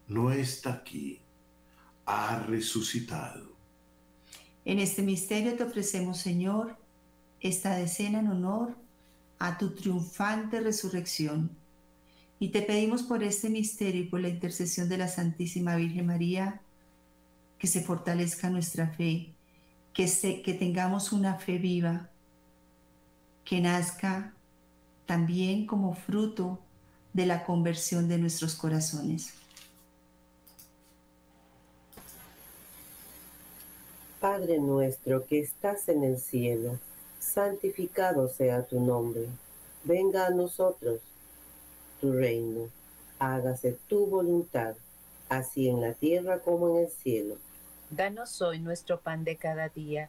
No 0.08 0.32
está 0.32 0.72
aquí, 0.72 1.20
ha 2.06 2.38
resucitado. 2.38 3.54
En 4.64 4.78
este 4.78 5.02
misterio 5.02 5.54
te 5.56 5.62
ofrecemos, 5.62 6.16
Señor, 6.16 6.78
esta 7.38 7.76
decena 7.76 8.20
en 8.20 8.28
honor 8.28 8.78
a 9.38 9.58
tu 9.58 9.74
triunfante 9.74 10.60
resurrección. 10.60 11.50
Y 12.38 12.48
te 12.48 12.62
pedimos 12.62 13.02
por 13.02 13.22
este 13.22 13.50
misterio 13.50 14.04
y 14.04 14.06
por 14.06 14.20
la 14.20 14.30
intercesión 14.30 14.88
de 14.88 14.96
la 14.96 15.08
Santísima 15.08 15.76
Virgen 15.76 16.06
María, 16.06 16.62
que 17.58 17.66
se 17.66 17.82
fortalezca 17.82 18.48
nuestra 18.48 18.88
fe, 18.88 19.34
que, 19.92 20.42
que 20.42 20.54
tengamos 20.54 21.12
una 21.12 21.34
fe 21.34 21.58
viva, 21.58 22.08
que 23.44 23.60
nazca 23.60 24.32
también 25.06 25.66
como 25.66 25.94
fruto 25.94 26.58
de 27.12 27.26
la 27.26 27.44
conversión 27.44 28.08
de 28.08 28.18
nuestros 28.18 28.54
corazones. 28.54 29.34
Padre 34.20 34.58
nuestro 34.58 35.26
que 35.26 35.40
estás 35.40 35.88
en 35.88 36.02
el 36.02 36.18
cielo, 36.18 36.78
santificado 37.20 38.28
sea 38.28 38.62
tu 38.62 38.80
nombre. 38.80 39.28
Venga 39.84 40.26
a 40.26 40.30
nosotros 40.30 41.00
tu 42.00 42.12
reino. 42.12 42.68
Hágase 43.18 43.78
tu 43.86 44.06
voluntad, 44.06 44.74
así 45.28 45.68
en 45.68 45.80
la 45.80 45.92
tierra 45.92 46.38
como 46.38 46.70
en 46.70 46.84
el 46.84 46.90
cielo. 46.90 47.36
Danos 47.90 48.40
hoy 48.40 48.58
nuestro 48.60 48.98
pan 48.98 49.24
de 49.24 49.36
cada 49.36 49.68
día. 49.68 50.08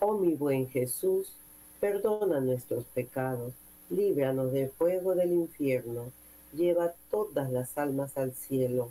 Oh 0.00 0.16
mi 0.16 0.34
buen 0.34 0.68
Jesús, 0.68 1.32
perdona 1.80 2.40
nuestros 2.40 2.84
pecados, 2.84 3.52
líbranos 3.90 4.52
del 4.52 4.70
fuego 4.70 5.14
del 5.14 5.32
infierno, 5.32 6.12
lleva 6.52 6.94
todas 7.10 7.50
las 7.50 7.76
almas 7.78 8.16
al 8.16 8.32
cielo, 8.32 8.90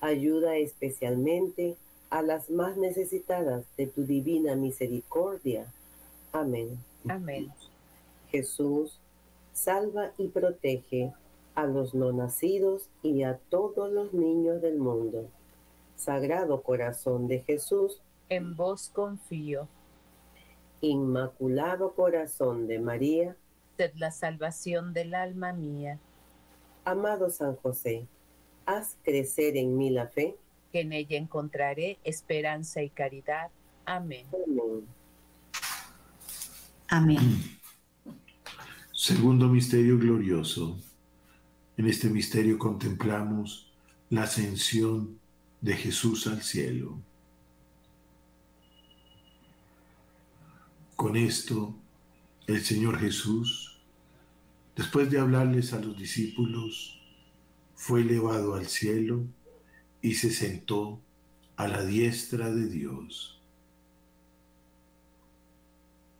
ayuda 0.00 0.56
especialmente 0.56 1.76
a 2.10 2.22
las 2.22 2.50
más 2.50 2.76
necesitadas 2.76 3.64
de 3.76 3.86
tu 3.86 4.04
divina 4.04 4.56
misericordia. 4.56 5.72
Amén. 6.32 6.78
Amén. 7.08 7.52
Jesús, 8.30 8.98
salva 9.52 10.12
y 10.18 10.28
protege 10.28 11.12
a 11.54 11.66
los 11.66 11.94
no 11.94 12.12
nacidos 12.12 12.84
y 13.02 13.22
a 13.22 13.38
todos 13.50 13.92
los 13.92 14.12
niños 14.12 14.60
del 14.62 14.78
mundo. 14.78 15.26
Sagrado 15.96 16.62
Corazón 16.62 17.28
de 17.28 17.40
Jesús, 17.40 18.00
en 18.28 18.56
vos 18.56 18.90
confío. 18.92 19.68
Inmaculado 20.80 21.94
Corazón 21.94 22.66
de 22.66 22.78
María, 22.78 23.36
sed 23.76 23.92
la 23.96 24.10
salvación 24.10 24.92
del 24.92 25.14
alma 25.14 25.52
mía. 25.52 25.98
Amado 26.84 27.30
San 27.30 27.56
José, 27.56 28.06
haz 28.66 28.96
crecer 29.02 29.56
en 29.56 29.76
mí 29.76 29.90
la 29.90 30.06
fe, 30.06 30.36
que 30.72 30.80
en 30.80 30.92
ella 30.92 31.18
encontraré 31.18 31.98
esperanza 32.04 32.82
y 32.82 32.90
caridad. 32.90 33.50
Amén. 33.84 34.26
Amén. 34.32 34.86
Amén. 36.88 37.60
Segundo 38.92 39.48
misterio 39.48 39.98
glorioso. 39.98 40.78
En 41.76 41.86
este 41.86 42.08
misterio 42.08 42.58
contemplamos 42.58 43.72
la 44.10 44.24
ascensión 44.24 45.18
de 45.60 45.74
Jesús 45.74 46.26
al 46.26 46.42
cielo. 46.42 46.98
Con 51.00 51.16
esto, 51.16 51.74
el 52.46 52.62
Señor 52.62 52.98
Jesús, 52.98 53.80
después 54.76 55.10
de 55.10 55.18
hablarles 55.18 55.72
a 55.72 55.80
los 55.80 55.96
discípulos, 55.96 57.00
fue 57.74 58.02
elevado 58.02 58.54
al 58.54 58.66
cielo 58.66 59.24
y 60.02 60.16
se 60.16 60.30
sentó 60.30 61.00
a 61.56 61.68
la 61.68 61.86
diestra 61.86 62.50
de 62.50 62.68
Dios. 62.68 63.40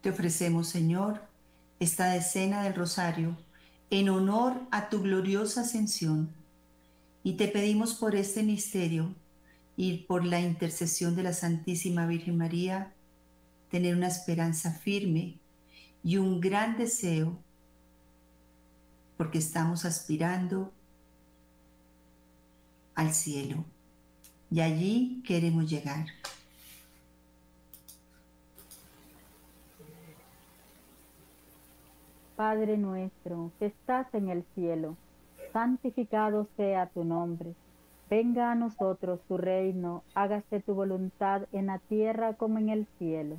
Te 0.01 0.09
ofrecemos, 0.09 0.69
Señor, 0.69 1.21
esta 1.79 2.13
decena 2.13 2.63
del 2.63 2.75
rosario 2.75 3.37
en 3.91 4.09
honor 4.09 4.63
a 4.71 4.89
tu 4.89 5.03
gloriosa 5.03 5.61
ascensión 5.61 6.31
y 7.23 7.35
te 7.35 7.49
pedimos 7.49 7.93
por 7.97 8.17
este 8.17 8.43
misterio 8.43 9.15
y 9.77 10.05
por 10.05 10.25
la 10.25 10.41
intercesión 10.41 11.17
de 11.17 11.25
la 11.25 11.35
Santísima 11.35 12.07
Virgen 12.07 12.39
María, 12.39 12.95
tener 13.71 13.97
una 13.97 14.09
esperanza 14.09 14.73
firme 14.73 15.39
y 16.03 16.17
un 16.17 16.41
gran 16.41 16.77
deseo, 16.77 17.39
porque 19.17 19.39
estamos 19.39 19.85
aspirando 19.85 20.73
al 22.95 23.13
cielo 23.13 23.65
y 24.51 24.61
allí 24.61 25.23
queremos 25.27 25.71
llegar. 25.71 26.07
Padre 32.37 32.79
nuestro 32.79 33.53
que 33.59 33.67
estás 33.67 34.13
en 34.15 34.31
el 34.31 34.45
cielo, 34.55 34.97
santificado 35.53 36.49
sea 36.57 36.87
tu 36.87 37.05
nombre. 37.05 37.55
Venga 38.09 38.51
a 38.51 38.55
nosotros 38.55 39.21
tu 39.29 39.37
reino, 39.37 40.03
hágase 40.15 40.61
tu 40.61 40.75
voluntad 40.75 41.43
en 41.53 41.67
la 41.67 41.79
tierra 41.79 42.35
como 42.35 42.59
en 42.59 42.71
el 42.71 42.87
cielo. 42.99 43.39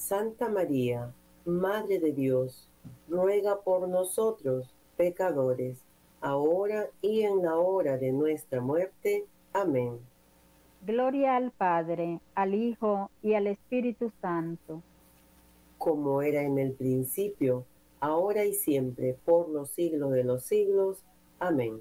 Santa 0.00 0.48
María, 0.48 1.12
Madre 1.44 2.00
de 2.00 2.12
Dios, 2.12 2.70
ruega 3.06 3.60
por 3.60 3.86
nosotros, 3.86 4.74
pecadores, 4.96 5.84
ahora 6.22 6.88
y 7.02 7.20
en 7.20 7.42
la 7.42 7.56
hora 7.58 7.98
de 7.98 8.10
nuestra 8.10 8.62
muerte. 8.62 9.26
Amén. 9.52 9.98
Gloria 10.86 11.36
al 11.36 11.50
Padre, 11.50 12.18
al 12.34 12.54
Hijo 12.54 13.10
y 13.22 13.34
al 13.34 13.46
Espíritu 13.46 14.10
Santo. 14.22 14.82
Como 15.76 16.22
era 16.22 16.42
en 16.42 16.58
el 16.58 16.72
principio, 16.72 17.66
ahora 18.00 18.46
y 18.46 18.54
siempre, 18.54 19.18
por 19.26 19.50
los 19.50 19.70
siglos 19.70 20.12
de 20.12 20.24
los 20.24 20.44
siglos. 20.44 21.04
Amén. 21.38 21.78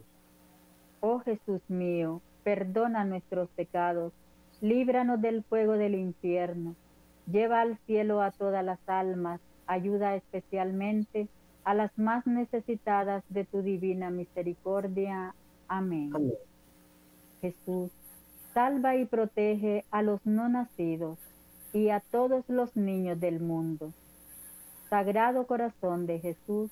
Oh 1.00 1.20
Jesús 1.20 1.62
mío, 1.70 2.22
perdona 2.44 3.06
nuestros 3.06 3.50
pecados, 3.52 4.12
líbranos 4.60 5.22
del 5.22 5.42
fuego 5.46 5.74
del 5.74 5.96
infierno, 5.96 6.76
lleva 7.32 7.62
al 7.62 7.78
cielo 7.86 8.22
a 8.22 8.32
todas 8.32 8.64
las 8.64 8.80
almas, 8.88 9.40
ayuda 9.68 10.16
especialmente 10.16 11.28
a 11.64 11.74
las 11.74 11.98
más 11.98 12.26
necesitadas 12.26 13.24
de 13.30 13.46
tu 13.46 13.62
divina 13.62 14.10
misericordia. 14.10 15.36
Amén. 15.68 16.12
Amén. 16.14 16.34
Jesús, 17.42 17.92
salva 18.54 18.96
y 18.96 19.06
protege 19.06 19.86
a 19.92 20.02
los 20.02 20.26
no 20.26 20.50
nacidos 20.50 21.18
y 21.74 21.90
a 21.90 22.00
todos 22.00 22.44
los 22.48 22.76
niños 22.76 23.20
del 23.20 23.40
mundo. 23.40 23.94
Sagrado 24.90 25.46
corazón 25.46 26.08
de 26.08 26.20
Jesús, 26.20 26.72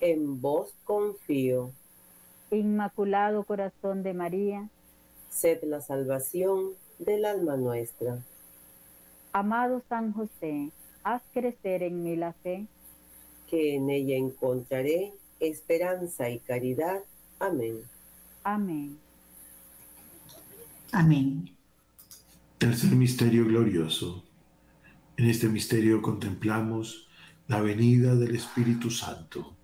En 0.00 0.40
vos 0.40 0.74
confío. 0.84 1.72
Inmaculado 2.50 3.44
corazón 3.44 4.02
de 4.02 4.14
María, 4.14 4.68
Sed 5.30 5.62
la 5.62 5.80
salvación 5.80 6.72
del 6.98 7.24
alma 7.24 7.56
nuestra. 7.56 8.18
Amado 9.32 9.82
San 9.88 10.12
José, 10.12 10.70
haz 11.02 11.22
crecer 11.32 11.82
en 11.82 12.02
mí 12.02 12.16
la 12.16 12.32
fe. 12.32 12.66
Que 13.48 13.76
en 13.76 13.90
ella 13.90 14.16
encontraré 14.16 15.12
esperanza 15.40 16.30
y 16.30 16.38
caridad. 16.38 17.00
Amén. 17.38 17.78
Amén. 18.44 18.98
Amén. 20.92 21.50
Tercer 22.58 22.90
misterio 22.90 23.44
glorioso. 23.46 24.24
En 25.16 25.26
este 25.26 25.48
misterio 25.48 26.00
contemplamos 26.00 27.08
la 27.48 27.60
venida 27.60 28.14
del 28.14 28.36
Espíritu 28.36 28.90
Santo. 28.90 29.54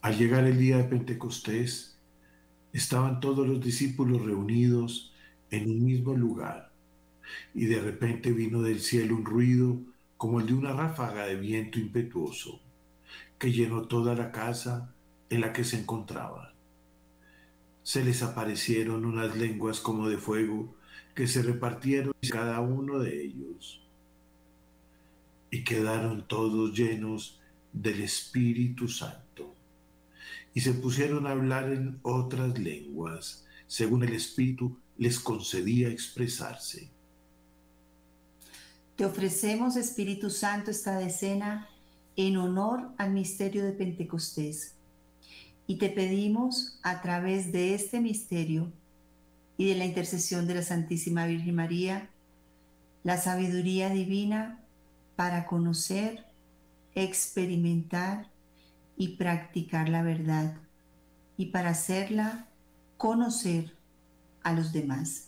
Al 0.00 0.16
llegar 0.16 0.44
el 0.44 0.58
día 0.58 0.76
de 0.78 0.84
Pentecostés, 0.84 1.98
estaban 2.72 3.20
todos 3.20 3.46
los 3.46 3.60
discípulos 3.60 4.24
reunidos 4.24 5.12
en 5.50 5.70
un 5.70 5.84
mismo 5.84 6.14
lugar 6.14 6.67
y 7.54 7.66
de 7.66 7.80
repente 7.80 8.32
vino 8.32 8.62
del 8.62 8.80
cielo 8.80 9.16
un 9.16 9.24
ruido 9.24 9.80
como 10.16 10.40
el 10.40 10.46
de 10.46 10.54
una 10.54 10.72
ráfaga 10.72 11.26
de 11.26 11.36
viento 11.36 11.78
impetuoso 11.78 12.60
que 13.38 13.52
llenó 13.52 13.82
toda 13.82 14.14
la 14.14 14.32
casa 14.32 14.94
en 15.30 15.40
la 15.40 15.52
que 15.52 15.64
se 15.64 15.78
encontraban. 15.78 16.48
Se 17.82 18.04
les 18.04 18.22
aparecieron 18.22 19.04
unas 19.04 19.36
lenguas 19.36 19.80
como 19.80 20.08
de 20.08 20.18
fuego 20.18 20.74
que 21.14 21.26
se 21.26 21.42
repartieron 21.42 22.14
cada 22.30 22.60
uno 22.60 22.98
de 22.98 23.24
ellos 23.24 23.80
y 25.50 25.64
quedaron 25.64 26.26
todos 26.26 26.76
llenos 26.76 27.40
del 27.72 28.00
Espíritu 28.00 28.88
Santo 28.88 29.54
y 30.54 30.60
se 30.60 30.74
pusieron 30.74 31.26
a 31.26 31.30
hablar 31.30 31.72
en 31.72 31.98
otras 32.02 32.58
lenguas 32.58 33.46
según 33.66 34.02
el 34.02 34.14
Espíritu 34.14 34.78
les 34.96 35.20
concedía 35.20 35.88
expresarse. 35.88 36.90
Te 38.98 39.04
ofrecemos, 39.04 39.76
Espíritu 39.76 40.28
Santo, 40.28 40.72
esta 40.72 40.98
decena 40.98 41.68
en 42.16 42.36
honor 42.36 42.90
al 42.98 43.12
misterio 43.12 43.64
de 43.64 43.70
Pentecostés. 43.70 44.74
Y 45.68 45.76
te 45.76 45.88
pedimos, 45.88 46.80
a 46.82 47.00
través 47.00 47.52
de 47.52 47.76
este 47.76 48.00
misterio 48.00 48.72
y 49.56 49.68
de 49.68 49.76
la 49.76 49.84
intercesión 49.84 50.48
de 50.48 50.56
la 50.56 50.62
Santísima 50.62 51.26
Virgen 51.26 51.54
María, 51.54 52.10
la 53.04 53.18
sabiduría 53.18 53.88
divina 53.88 54.58
para 55.14 55.46
conocer, 55.46 56.24
experimentar 56.96 58.26
y 58.96 59.16
practicar 59.16 59.88
la 59.88 60.02
verdad 60.02 60.56
y 61.36 61.46
para 61.46 61.70
hacerla 61.70 62.48
conocer 62.96 63.76
a 64.42 64.54
los 64.54 64.72
demás. 64.72 65.27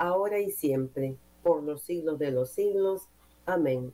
ahora 0.00 0.40
y 0.40 0.50
siempre, 0.50 1.14
por 1.42 1.62
los 1.62 1.82
siglos 1.82 2.18
de 2.18 2.30
los 2.30 2.50
siglos. 2.50 3.02
Amén. 3.44 3.92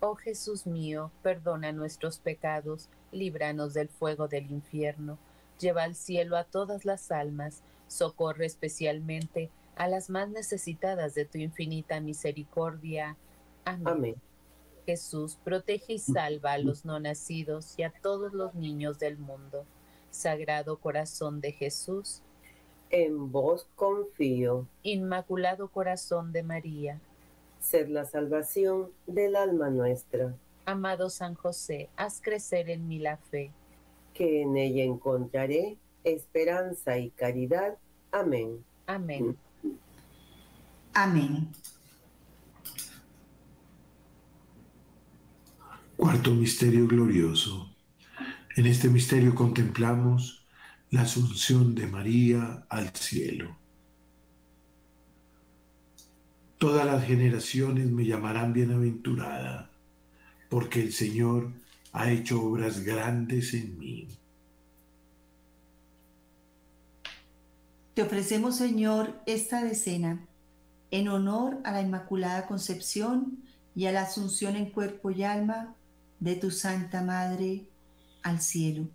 Oh 0.00 0.14
Jesús 0.14 0.66
mío, 0.66 1.12
perdona 1.22 1.72
nuestros 1.72 2.18
pecados, 2.18 2.88
líbranos 3.12 3.74
del 3.74 3.88
fuego 3.88 4.28
del 4.28 4.50
infierno, 4.50 5.18
lleva 5.58 5.82
al 5.82 5.94
cielo 5.94 6.36
a 6.36 6.44
todas 6.44 6.84
las 6.86 7.12
almas, 7.12 7.62
socorre 7.86 8.46
especialmente 8.46 9.50
a 9.76 9.88
las 9.88 10.08
más 10.08 10.30
necesitadas 10.30 11.14
de 11.14 11.26
tu 11.26 11.38
infinita 11.38 12.00
misericordia. 12.00 13.16
Amén. 13.64 13.88
Amén. 13.88 14.14
Jesús, 14.86 15.38
protege 15.44 15.94
y 15.94 15.98
salva 15.98 16.52
a 16.52 16.58
los 16.58 16.86
no 16.86 16.98
nacidos 16.98 17.78
y 17.78 17.82
a 17.82 17.92
todos 18.02 18.32
los 18.32 18.54
niños 18.54 18.98
del 18.98 19.18
mundo. 19.18 19.66
Sagrado 20.10 20.78
corazón 20.78 21.40
de 21.40 21.52
Jesús, 21.52 22.22
En 22.92 23.32
vos 23.32 23.66
confío, 23.74 24.68
Inmaculado 24.82 25.68
corazón 25.68 26.30
de 26.30 26.42
María, 26.42 27.00
sed 27.58 27.88
la 27.88 28.04
salvación 28.04 28.90
del 29.06 29.34
alma 29.34 29.70
nuestra, 29.70 30.36
amado 30.66 31.08
San 31.08 31.34
José, 31.34 31.88
haz 31.96 32.20
crecer 32.20 32.68
en 32.68 32.86
mí 32.86 32.98
la 32.98 33.16
fe. 33.16 33.50
que 34.12 34.42
en 34.42 34.58
ella 34.58 34.84
encontraré 34.84 35.78
esperanza 36.04 36.98
y 36.98 37.08
caridad. 37.10 37.78
Amén. 38.10 38.62
Amén. 38.86 39.38
Amén. 40.92 41.48
Cuarto 45.96 46.32
misterio 46.32 46.86
glorioso. 46.86 47.70
En 48.54 48.66
este 48.66 48.90
misterio 48.90 49.34
contemplamos 49.34 50.41
la 50.92 51.02
asunción 51.02 51.74
de 51.74 51.86
María 51.86 52.66
al 52.68 52.94
cielo. 52.94 53.56
Todas 56.58 56.84
las 56.84 57.04
generaciones 57.06 57.90
me 57.90 58.04
llamarán 58.04 58.52
bienaventurada, 58.52 59.70
porque 60.50 60.82
el 60.82 60.92
Señor 60.92 61.50
ha 61.92 62.10
hecho 62.10 62.42
obras 62.42 62.80
grandes 62.80 63.54
en 63.54 63.78
mí. 63.78 64.06
Te 67.94 68.02
ofrecemos, 68.02 68.58
Señor, 68.58 69.18
esta 69.24 69.64
decena 69.64 70.28
en 70.90 71.08
honor 71.08 71.58
a 71.64 71.72
la 71.72 71.80
Inmaculada 71.80 72.46
Concepción 72.46 73.38
y 73.74 73.86
a 73.86 73.92
la 73.92 74.02
Asunción 74.02 74.56
en 74.56 74.70
cuerpo 74.70 75.10
y 75.10 75.22
alma 75.22 75.74
de 76.20 76.36
tu 76.36 76.50
Santa 76.50 77.02
Madre 77.02 77.66
al 78.22 78.42
cielo. 78.42 78.88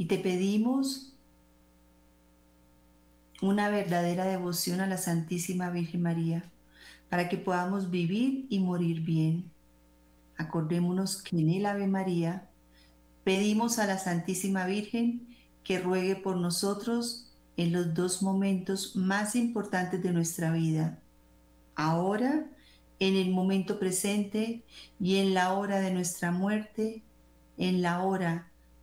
Y 0.00 0.06
te 0.06 0.16
pedimos 0.16 1.12
una 3.42 3.68
verdadera 3.68 4.24
devoción 4.24 4.80
a 4.80 4.86
la 4.86 4.96
Santísima 4.96 5.68
Virgen 5.68 6.00
María 6.00 6.50
para 7.10 7.28
que 7.28 7.36
podamos 7.36 7.90
vivir 7.90 8.46
y 8.48 8.60
morir 8.60 9.02
bien. 9.02 9.50
Acordémonos 10.38 11.20
que 11.20 11.38
en 11.38 11.50
el 11.50 11.66
Ave 11.66 11.86
María 11.86 12.48
pedimos 13.24 13.78
a 13.78 13.86
la 13.86 13.98
Santísima 13.98 14.64
Virgen 14.64 15.36
que 15.64 15.80
ruegue 15.80 16.16
por 16.16 16.38
nosotros 16.38 17.26
en 17.58 17.70
los 17.70 17.92
dos 17.92 18.22
momentos 18.22 18.96
más 18.96 19.36
importantes 19.36 20.02
de 20.02 20.14
nuestra 20.14 20.50
vida, 20.50 20.98
ahora, 21.74 22.46
en 23.00 23.16
el 23.16 23.32
momento 23.32 23.78
presente 23.78 24.62
y 24.98 25.16
en 25.16 25.34
la 25.34 25.52
hora 25.52 25.78
de 25.78 25.90
nuestra 25.90 26.32
muerte, 26.32 27.02
en 27.58 27.82
la 27.82 28.02
hora 28.02 28.49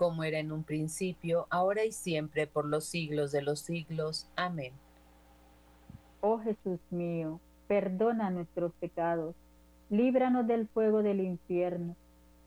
Como 0.00 0.24
era 0.24 0.38
en 0.38 0.50
un 0.50 0.64
principio, 0.64 1.46
ahora 1.50 1.84
y 1.84 1.92
siempre, 1.92 2.46
por 2.46 2.64
los 2.64 2.86
siglos 2.86 3.32
de 3.32 3.42
los 3.42 3.60
siglos. 3.60 4.26
Amén. 4.34 4.72
Oh 6.22 6.38
Jesús 6.38 6.80
mío, 6.88 7.38
perdona 7.68 8.30
nuestros 8.30 8.72
pecados, 8.80 9.34
líbranos 9.90 10.46
del 10.46 10.68
fuego 10.68 11.02
del 11.02 11.20
infierno, 11.20 11.96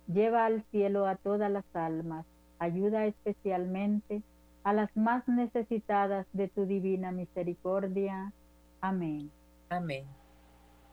lleva 0.08 0.48
al 0.48 0.64
cielo 0.72 1.06
a 1.06 1.16
todas 1.18 1.52
las 1.52 1.66
almas 1.76 2.26
ayuda 2.64 3.06
especialmente 3.06 4.24
a 4.64 4.74
las 4.74 4.96
más 4.96 5.28
necesitadas 5.28 6.26
de 6.34 6.48
tu 6.48 6.66
divina 6.66 7.12
misericordia. 7.12 8.32
Amén. 8.80 9.30
Amén. 9.70 10.06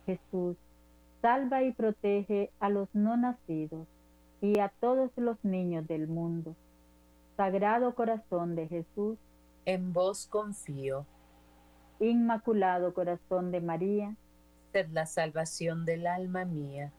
Jesús, 0.04 0.56
salva 1.22 1.62
y 1.62 1.72
protege 1.72 2.50
a 2.58 2.68
los 2.68 2.88
no 2.92 3.16
nacidos 3.16 3.86
y 4.40 4.58
a 4.58 4.68
todos 4.80 5.10
los 5.16 5.42
niños 5.44 5.86
del 5.86 6.08
mundo. 6.08 6.56
Sagrado 7.36 7.94
corazón 7.94 8.54
de 8.54 8.68
Jesús, 8.68 9.18
en 9.64 9.92
vos 9.92 10.26
confío. 10.26 11.06
Inmaculado 12.00 12.94
corazón 12.94 13.50
de 13.50 13.60
María, 13.60 14.16
sed 14.72 14.88
la 14.92 15.06
salvación 15.06 15.84
del 15.84 16.06
alma 16.06 16.44
mía. 16.44 16.92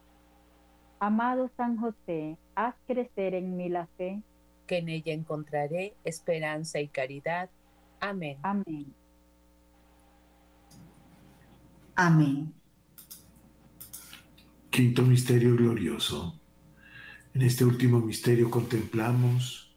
Amado 0.99 1.49
San 1.57 1.77
José, 1.77 2.37
haz 2.55 2.75
crecer 2.85 3.33
en 3.33 3.57
mí 3.57 3.69
la 3.69 3.87
fe 3.97 4.21
que 4.67 4.77
en 4.77 4.89
ella 4.89 5.13
encontraré 5.13 5.95
esperanza 6.03 6.79
y 6.79 6.87
caridad. 6.87 7.49
Amén. 7.99 8.37
Amén. 8.41 8.93
Amén. 11.95 12.53
Quinto 14.69 15.01
misterio 15.01 15.55
glorioso. 15.55 16.40
En 17.33 17.43
este 17.43 17.63
último 17.63 18.01
misterio 18.01 18.51
contemplamos 18.51 19.71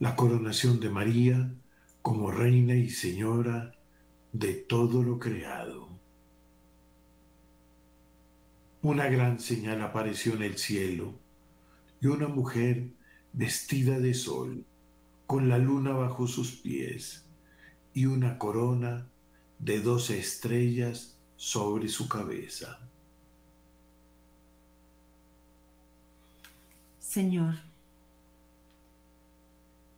la 0.00 0.16
coronación 0.16 0.80
de 0.80 0.90
María 0.90 1.54
como 2.02 2.32
reina 2.32 2.74
y 2.74 2.90
señora 2.90 3.72
de 4.32 4.54
todo 4.54 5.04
lo 5.04 5.20
creado. 5.20 5.88
Una 8.82 9.06
gran 9.06 9.38
señal 9.38 9.80
apareció 9.82 10.34
en 10.34 10.42
el 10.42 10.58
cielo 10.58 11.14
y 12.00 12.08
una 12.08 12.26
mujer 12.26 12.88
vestida 13.32 14.00
de 14.00 14.12
sol, 14.12 14.64
con 15.28 15.48
la 15.48 15.58
luna 15.58 15.92
bajo 15.92 16.26
sus 16.26 16.56
pies 16.56 17.24
y 17.94 18.06
una 18.06 18.36
corona 18.36 19.06
de 19.60 19.80
doce 19.80 20.18
estrellas 20.18 21.16
sobre 21.36 21.88
su 21.88 22.08
cabeza. 22.08 22.80
Señor, 27.16 27.54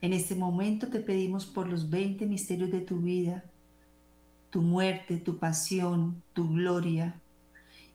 en 0.00 0.12
este 0.12 0.36
momento 0.36 0.86
te 0.86 1.00
pedimos 1.00 1.46
por 1.46 1.66
los 1.66 1.90
20 1.90 2.26
misterios 2.26 2.70
de 2.70 2.78
tu 2.78 2.98
vida, 2.98 3.42
tu 4.50 4.62
muerte, 4.62 5.16
tu 5.16 5.36
pasión, 5.36 6.22
tu 6.32 6.48
gloria, 6.48 7.20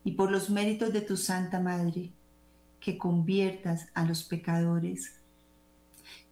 y 0.03 0.11
por 0.11 0.29
los 0.29 0.49
méritos 0.49 0.91
de 0.91 0.99
tu 0.99 1.15
Santa 1.15 1.61
Madre, 1.61 2.11
que 2.81 2.97
conviertas 2.97 3.87
a 3.93 4.03
los 4.03 4.25
pecadores 4.25 5.15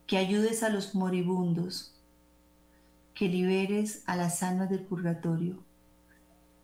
que 0.06 0.18
ayudes 0.18 0.62
a 0.62 0.68
los 0.68 0.94
moribundos, 0.94 1.94
que 3.14 3.30
liberes 3.30 4.04
a 4.06 4.18
las 4.18 4.44
almas 4.44 4.70
del 4.70 4.82
purgatorio 4.82 5.64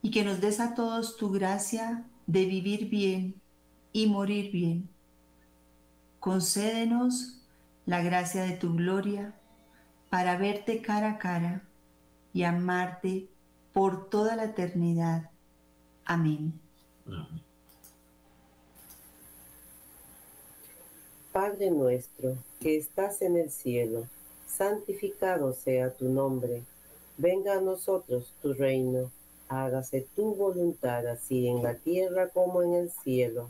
y 0.02 0.12
que 0.12 0.26
nos 0.26 0.42
des 0.42 0.60
a 0.60 0.76
todos 0.76 1.16
tu 1.16 1.32
gracia 1.32 2.04
de 2.26 2.44
vivir 2.44 2.90
bien 2.90 3.36
y 3.94 4.08
morir 4.08 4.52
bien. 4.52 4.97
Concédenos 6.28 7.38
la 7.86 8.04
gracia 8.04 8.44
de 8.44 8.58
tu 8.58 8.76
gloria 8.76 9.34
para 10.10 10.38
verte 10.38 10.82
cara 10.82 11.12
a 11.12 11.18
cara 11.20 11.62
y 12.34 12.44
amarte 12.44 13.30
por 13.72 14.10
toda 14.10 14.36
la 14.36 14.44
eternidad. 14.44 15.32
Amén. 16.04 16.60
Padre 21.32 21.72
nuestro, 21.72 22.36
que 22.60 22.76
estás 22.76 23.22
en 23.22 23.38
el 23.38 23.50
cielo, 23.50 24.06
santificado 24.48 25.54
sea 25.54 25.94
tu 25.94 26.10
nombre. 26.10 26.62
Venga 27.18 27.54
a 27.54 27.62
nosotros 27.62 28.34
tu 28.42 28.54
reino. 28.54 29.12
Hágase 29.48 30.06
tu 30.14 30.36
voluntad 30.36 31.08
así 31.08 31.48
en 31.48 31.64
la 31.64 31.76
tierra 31.76 32.28
como 32.28 32.64
en 32.64 32.74
el 32.74 32.92
cielo. 32.92 33.50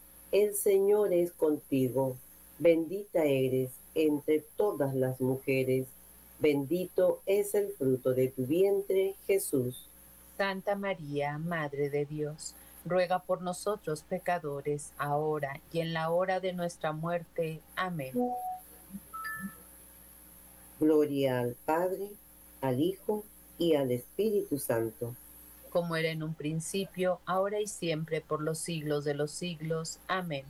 el 0.31 0.55
Señor 0.55 1.13
es 1.13 1.31
contigo, 1.31 2.17
bendita 2.59 3.25
eres 3.25 3.71
entre 3.95 4.39
todas 4.55 4.95
las 4.95 5.19
mujeres 5.19 5.87
Bendito 6.41 7.21
es 7.27 7.53
el 7.53 7.71
fruto 7.73 8.15
de 8.15 8.29
tu 8.29 8.47
vientre, 8.47 9.13
Jesús. 9.27 9.85
Santa 10.37 10.73
María, 10.73 11.37
Madre 11.37 11.91
de 11.91 12.05
Dios, 12.05 12.55
ruega 12.83 13.19
por 13.19 13.43
nosotros 13.43 14.01
pecadores, 14.01 14.91
ahora 14.97 15.61
y 15.71 15.81
en 15.81 15.93
la 15.93 16.09
hora 16.09 16.39
de 16.39 16.53
nuestra 16.53 16.93
muerte. 16.93 17.59
Amén. 17.75 18.11
Gloria 20.79 21.41
al 21.41 21.53
Padre, 21.63 22.09
al 22.61 22.81
Hijo 22.81 23.23
y 23.59 23.75
al 23.75 23.91
Espíritu 23.91 24.57
Santo. 24.57 25.13
Como 25.71 25.95
era 25.95 26.09
en 26.09 26.21
un 26.21 26.35
principio, 26.35 27.19
ahora 27.25 27.59
y 27.59 27.67
siempre, 27.67 28.21
por 28.21 28.41
los 28.41 28.59
siglos 28.59 29.03
de 29.03 29.15
los 29.15 29.31
siglos. 29.31 29.97
Amén. 30.07 30.45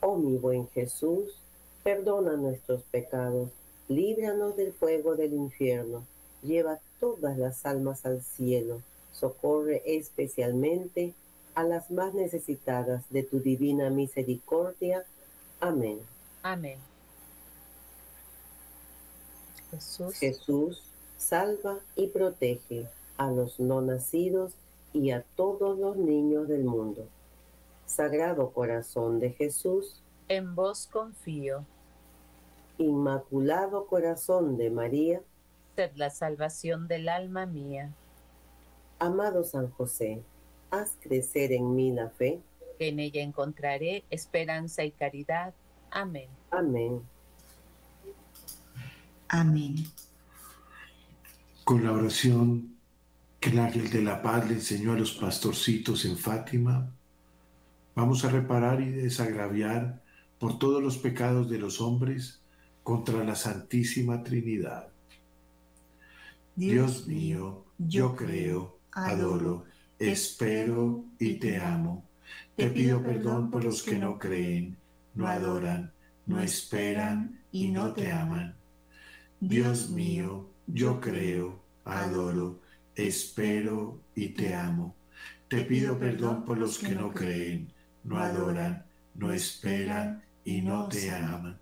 Oh 0.00 0.16
mi 0.16 0.36
buen 0.36 0.68
Jesús, 0.70 1.36
perdona 1.84 2.32
nuestros 2.36 2.82
pecados 2.82 3.50
líbranos 3.88 4.56
del 4.56 4.72
fuego 4.72 5.16
del 5.16 5.32
infierno, 5.32 6.04
lleva 6.42 6.78
todas 7.00 7.36
las 7.38 7.64
almas 7.66 8.04
al 8.04 8.22
cielo, 8.22 8.82
Socorre 9.12 9.82
especialmente 9.84 11.12
a 11.54 11.64
las 11.64 11.90
más 11.90 12.14
necesitadas 12.14 13.02
de 13.10 13.24
tu 13.24 13.40
divina 13.40 13.90
misericordia. 13.90 15.04
Amén. 15.58 15.98
Amén. 16.42 16.78
Jesús, 19.72 20.14
Jesús, 20.14 20.82
salva 21.18 21.80
y 21.96 22.06
protege 22.08 22.86
a 23.18 23.30
los 23.30 23.60
no 23.60 23.82
nacidos 23.82 24.54
y 24.94 25.10
a 25.10 25.22
todos 25.36 25.78
los 25.78 25.96
niños 25.96 26.48
del 26.48 26.64
mundo. 26.64 27.06
Sagrado 27.84 28.50
Corazón 28.52 29.18
de 29.20 29.30
Jesús, 29.32 30.00
en 30.28 30.54
vos 30.54 30.86
confío. 30.90 31.64
Inmaculado 32.78 33.86
Corazón 33.86 34.56
de 34.56 34.70
María, 34.70 35.20
Sed 35.76 35.92
la 35.96 36.10
salvación 36.10 36.86
del 36.88 37.08
alma 37.08 37.46
mía. 37.46 37.92
amado 38.98 39.42
San 39.44 39.70
José, 39.70 40.22
haz 40.70 40.96
crecer 41.00 41.52
en 41.52 41.74
mí 41.74 41.92
la 41.92 42.10
fe. 42.10 42.40
que 42.78 42.88
en 42.88 43.00
ella 43.00 43.22
encontraré 43.22 44.04
esperanza 44.10 44.84
y 44.84 44.92
caridad. 44.92 45.52
Amén. 45.90 46.28
Amén. 46.50 47.02
Amén. 49.28 49.74
Con 51.64 51.84
la 51.84 51.92
oración 51.92 52.77
que 53.40 53.50
el 53.50 53.58
ángel 53.58 53.90
de 53.90 54.02
la 54.02 54.20
paz 54.22 54.48
le 54.48 54.54
enseñó 54.54 54.92
a 54.92 54.98
los 54.98 55.12
pastorcitos 55.12 56.04
en 56.04 56.16
Fátima, 56.16 56.90
vamos 57.94 58.24
a 58.24 58.30
reparar 58.30 58.80
y 58.80 58.90
desagraviar 58.90 60.02
por 60.38 60.58
todos 60.58 60.82
los 60.82 60.98
pecados 60.98 61.48
de 61.48 61.58
los 61.58 61.80
hombres 61.80 62.40
contra 62.82 63.24
la 63.24 63.34
Santísima 63.34 64.22
Trinidad. 64.22 64.88
Dios 66.56 67.06
mío, 67.06 67.64
yo 67.78 68.16
creo, 68.16 68.78
adoro, 68.92 69.64
espero 69.98 71.04
y 71.18 71.34
te 71.34 71.58
amo. 71.58 72.04
Te 72.56 72.68
pido 72.68 73.02
perdón 73.02 73.50
por 73.50 73.62
los 73.62 73.82
que 73.82 73.98
no 73.98 74.18
creen, 74.18 74.76
no 75.14 75.28
adoran, 75.28 75.92
no 76.26 76.40
esperan 76.40 77.40
y 77.52 77.68
no 77.68 77.92
te 77.92 78.10
aman. 78.10 78.56
Dios 79.40 79.90
mío, 79.90 80.48
yo 80.66 81.00
creo, 81.00 81.60
adoro, 81.84 82.60
espero 83.06 84.00
y 84.14 84.30
te 84.30 84.54
amo. 84.54 84.94
Te 85.48 85.62
pido 85.62 85.98
perdón 85.98 86.44
por 86.44 86.58
los 86.58 86.78
que 86.78 86.94
no 86.94 87.12
creen, 87.12 87.72
no 88.04 88.18
adoran, 88.18 88.84
no 89.14 89.32
esperan 89.32 90.22
y 90.44 90.62
no 90.62 90.88
te 90.88 91.10
aman. 91.10 91.58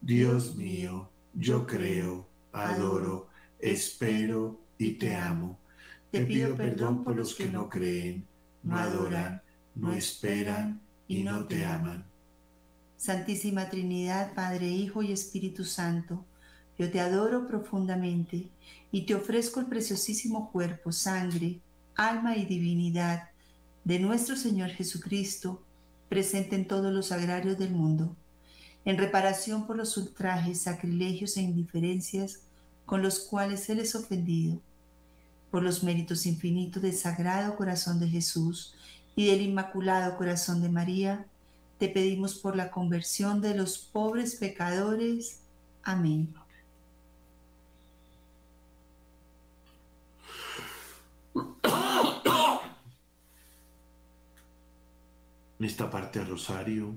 Dios 0.00 0.56
mío, 0.56 1.10
yo 1.34 1.66
creo, 1.66 2.28
adoro, 2.52 3.28
espero 3.58 4.60
y 4.78 4.92
te 4.92 5.14
amo. 5.14 5.58
Te 6.10 6.24
pido 6.24 6.54
perdón 6.56 7.04
por 7.04 7.16
los 7.16 7.34
que 7.34 7.46
no 7.46 7.68
creen, 7.68 8.26
no 8.62 8.76
adoran, 8.76 9.42
no 9.74 9.92
esperan 9.92 10.80
y 11.08 11.22
no 11.22 11.46
te 11.46 11.64
aman. 11.64 12.04
Santísima 12.96 13.68
Trinidad, 13.68 14.34
Padre, 14.34 14.68
Hijo 14.68 15.02
y 15.02 15.12
Espíritu 15.12 15.64
Santo, 15.64 16.24
yo 16.78 16.90
te 16.90 17.00
adoro 17.00 17.46
profundamente 17.46 18.48
y 18.92 19.02
te 19.02 19.14
ofrezco 19.14 19.60
el 19.60 19.66
preciosísimo 19.66 20.50
cuerpo, 20.52 20.92
sangre, 20.92 21.60
alma 21.94 22.36
y 22.36 22.44
divinidad 22.44 23.30
de 23.84 23.98
nuestro 23.98 24.36
Señor 24.36 24.70
Jesucristo, 24.70 25.62
presente 26.08 26.56
en 26.56 26.66
todos 26.66 26.92
los 26.92 27.12
agrarios 27.12 27.58
del 27.58 27.70
mundo, 27.70 28.14
en 28.84 28.98
reparación 28.98 29.66
por 29.66 29.76
los 29.76 29.96
ultrajes, 29.96 30.62
sacrilegios 30.62 31.36
e 31.36 31.42
indiferencias 31.42 32.40
con 32.84 33.02
los 33.02 33.20
cuales 33.20 33.68
Él 33.68 33.80
es 33.80 33.94
ofendido, 33.94 34.60
por 35.50 35.62
los 35.62 35.82
méritos 35.82 36.26
infinitos 36.26 36.82
del 36.82 36.94
Sagrado 36.94 37.56
Corazón 37.56 37.98
de 37.98 38.08
Jesús 38.08 38.74
y 39.14 39.26
del 39.26 39.40
Inmaculado 39.40 40.16
Corazón 40.16 40.60
de 40.60 40.68
María, 40.68 41.26
te 41.78 41.88
pedimos 41.88 42.34
por 42.34 42.56
la 42.56 42.70
conversión 42.70 43.40
de 43.40 43.54
los 43.54 43.78
pobres 43.78 44.36
pecadores. 44.36 45.40
Amén. 45.82 46.34
En 55.58 55.64
esta 55.64 55.90
parte 55.90 56.18
del 56.18 56.28
rosario 56.28 56.94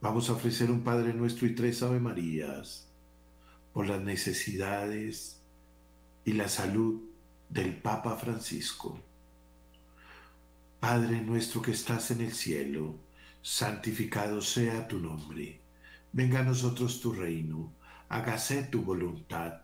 vamos 0.00 0.28
a 0.28 0.32
ofrecer 0.32 0.70
un 0.70 0.82
Padre 0.82 1.12
Nuestro 1.12 1.46
y 1.46 1.54
tres 1.54 1.82
Ave 1.82 2.00
Marías 2.00 2.88
por 3.74 3.86
las 3.88 4.00
necesidades 4.00 5.40
y 6.24 6.32
la 6.32 6.48
salud 6.48 7.02
del 7.48 7.76
Papa 7.76 8.16
Francisco. 8.16 8.98
Padre 10.80 11.20
nuestro 11.22 11.62
que 11.62 11.72
estás 11.72 12.10
en 12.10 12.20
el 12.20 12.32
cielo, 12.32 12.94
santificado 13.42 14.40
sea 14.40 14.86
tu 14.86 14.98
nombre. 14.98 15.60
Venga 16.12 16.40
a 16.40 16.44
nosotros 16.44 17.00
tu 17.00 17.12
reino, 17.12 17.72
hágase 18.08 18.64
tu 18.64 18.82
voluntad 18.82 19.63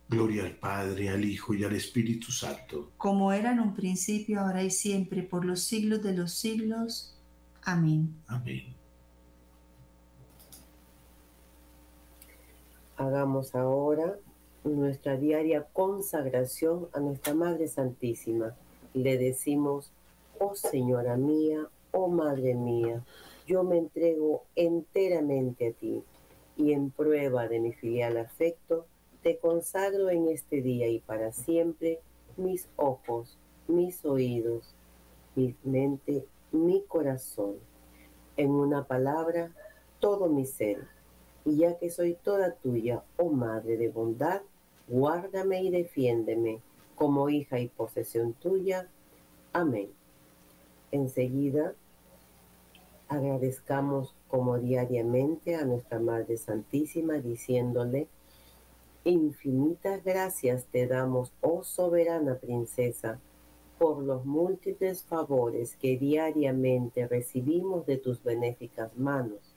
Gloria 0.11 0.43
al 0.43 0.57
Padre, 0.57 1.07
al 1.07 1.23
Hijo 1.23 1.53
y 1.53 1.63
al 1.63 1.73
Espíritu 1.73 2.33
Santo. 2.33 2.91
Como 2.97 3.31
era 3.31 3.53
en 3.53 3.61
un 3.61 3.73
principio, 3.73 4.41
ahora 4.41 4.61
y 4.61 4.69
siempre, 4.69 5.23
por 5.23 5.45
los 5.45 5.61
siglos 5.61 6.03
de 6.03 6.13
los 6.13 6.33
siglos. 6.33 7.17
Amén. 7.63 8.13
Amén. 8.27 8.75
Hagamos 12.97 13.55
ahora 13.55 14.17
nuestra 14.65 15.15
diaria 15.15 15.63
consagración 15.71 16.89
a 16.91 16.99
nuestra 16.99 17.33
Madre 17.33 17.69
Santísima. 17.69 18.53
Le 18.93 19.17
decimos, 19.17 19.93
oh 20.39 20.55
Señora 20.55 21.15
mía, 21.15 21.69
oh 21.93 22.09
Madre 22.09 22.53
mía, 22.53 23.01
yo 23.47 23.63
me 23.63 23.77
entrego 23.77 24.43
enteramente 24.57 25.69
a 25.69 25.71
ti 25.71 26.03
y 26.57 26.73
en 26.73 26.91
prueba 26.91 27.47
de 27.47 27.61
mi 27.61 27.71
filial 27.71 28.17
afecto, 28.17 28.85
te 29.21 29.37
consagro 29.37 30.09
en 30.09 30.27
este 30.27 30.61
día 30.61 30.87
y 30.87 30.99
para 30.99 31.31
siempre 31.31 31.99
mis 32.37 32.67
ojos, 32.75 33.37
mis 33.67 34.03
oídos, 34.05 34.75
mi 35.35 35.55
mente, 35.63 36.25
mi 36.51 36.83
corazón. 36.83 37.55
En 38.37 38.51
una 38.51 38.85
palabra, 38.85 39.51
todo 39.99 40.27
mi 40.27 40.45
ser. 40.45 40.87
Y 41.45 41.57
ya 41.57 41.77
que 41.77 41.89
soy 41.89 42.15
toda 42.15 42.55
tuya, 42.55 43.03
oh 43.17 43.29
Madre 43.29 43.77
de 43.77 43.89
bondad, 43.89 44.41
guárdame 44.87 45.63
y 45.63 45.69
defiéndeme 45.69 46.61
como 46.95 47.29
hija 47.29 47.59
y 47.59 47.67
posesión 47.67 48.33
tuya. 48.33 48.89
Amén. 49.53 49.89
Enseguida, 50.91 51.73
agradezcamos 53.07 54.15
como 54.27 54.57
diariamente 54.59 55.55
a 55.55 55.65
nuestra 55.65 55.99
Madre 55.99 56.37
Santísima 56.37 57.15
diciéndole, 57.15 58.07
infinitas 59.03 60.03
gracias 60.03 60.65
te 60.65 60.87
damos, 60.87 61.33
oh 61.41 61.63
soberana 61.63 62.35
princesa, 62.35 63.19
por 63.79 64.03
los 64.03 64.25
múltiples 64.25 65.03
favores 65.03 65.75
que 65.75 65.97
diariamente 65.97 67.07
recibimos 67.07 67.85
de 67.87 67.97
tus 67.97 68.23
benéficas 68.23 68.95
manos. 68.95 69.55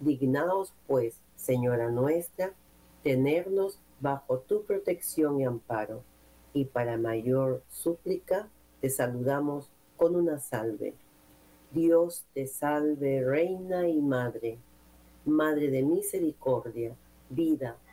Dignaos, 0.00 0.74
pues, 0.88 1.20
Señora 1.36 1.90
nuestra, 1.90 2.54
tenernos 3.02 3.78
bajo 4.00 4.38
tu 4.40 4.64
protección 4.64 5.40
y 5.40 5.44
amparo, 5.44 6.02
y 6.52 6.64
para 6.64 6.96
mayor 6.96 7.62
súplica 7.68 8.48
te 8.80 8.90
saludamos 8.90 9.70
con 9.96 10.16
una 10.16 10.38
salve. 10.40 10.94
Dios 11.70 12.24
te 12.34 12.48
salve, 12.48 13.24
Reina 13.24 13.88
y 13.88 14.00
Madre, 14.00 14.58
Madre 15.24 15.70
de 15.70 15.82
misericordia, 15.82 16.96
vida, 17.30 17.76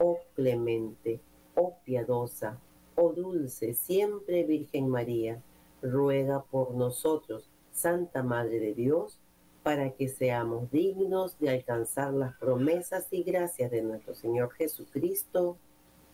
oh 0.00 0.18
clemente, 0.34 1.20
oh 1.54 1.76
piadosa, 1.84 2.58
oh 2.96 3.12
dulce, 3.12 3.74
siempre 3.74 4.44
Virgen 4.44 4.88
María, 4.88 5.40
ruega 5.82 6.42
por 6.42 6.74
nosotros, 6.74 7.48
Santa 7.70 8.22
Madre 8.22 8.58
de 8.58 8.74
Dios, 8.74 9.20
para 9.62 9.90
que 9.90 10.08
seamos 10.08 10.70
dignos 10.70 11.38
de 11.38 11.50
alcanzar 11.50 12.14
las 12.14 12.34
promesas 12.38 13.06
y 13.10 13.22
gracias 13.22 13.70
de 13.70 13.82
nuestro 13.82 14.14
Señor 14.14 14.50
Jesucristo. 14.52 15.58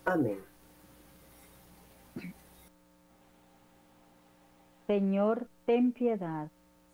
Amén. 0.04 0.40
Señor, 4.88 5.48
ten 5.64 5.92
piedad. 5.92 6.50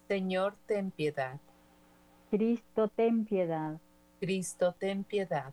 Señor, 0.08 0.56
ten 0.66 0.90
piedad. 0.90 1.40
Cristo, 2.30 2.88
ten 2.88 3.24
piedad. 3.24 3.80
Cristo, 4.20 4.74
ten 4.78 5.04
piedad. 5.04 5.52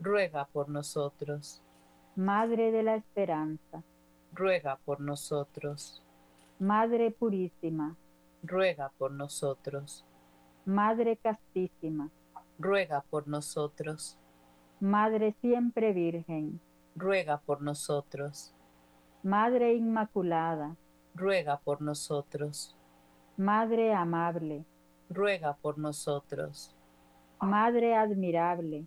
ruega 0.00 0.46
por 0.46 0.68
nosotros. 0.68 1.62
Madre 2.16 2.70
de 2.70 2.82
la 2.82 2.96
Esperanza, 2.96 3.82
ruega 4.32 4.78
por 4.84 5.00
nosotros. 5.00 6.02
Madre 6.58 7.10
Purísima, 7.10 7.96
ruega 8.42 8.90
por 8.98 9.10
nosotros. 9.12 10.04
Madre 10.64 11.16
Castísima, 11.16 12.10
ruega 12.58 13.02
por 13.02 13.26
nosotros. 13.28 14.18
Madre 14.80 15.34
Siempre 15.40 15.92
Virgen, 15.92 16.60
ruega 16.94 17.38
por 17.38 17.62
nosotros. 17.62 18.54
Madre 19.22 19.74
Inmaculada, 19.74 20.76
ruega 21.14 21.58
por 21.58 21.80
nosotros. 21.80 22.76
Madre 23.36 23.92
Amable, 23.94 24.64
ruega 25.10 25.54
por 25.54 25.78
nosotros. 25.78 26.74
Madre 27.40 27.96
Admirable, 27.96 28.86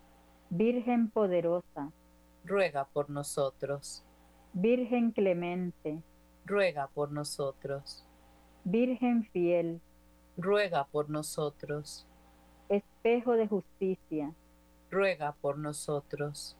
Virgen 0.53 1.09
poderosa, 1.09 1.93
ruega 2.43 2.83
por 2.83 3.09
nosotros. 3.09 4.03
Virgen 4.51 5.11
clemente, 5.11 6.03
ruega 6.45 6.87
por 6.87 7.09
nosotros. 7.09 8.05
Virgen 8.65 9.23
fiel, 9.31 9.79
ruega 10.35 10.83
por 10.83 11.09
nosotros. 11.09 12.05
Espejo 12.67 13.31
de 13.37 13.47
justicia, 13.47 14.33
ruega 14.89 15.31
por 15.39 15.57
nosotros. 15.57 16.57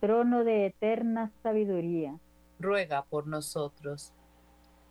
Trono 0.00 0.44
de 0.44 0.66
eterna 0.66 1.32
sabiduría, 1.42 2.18
ruega 2.60 3.04
por 3.04 3.26
nosotros. 3.26 4.12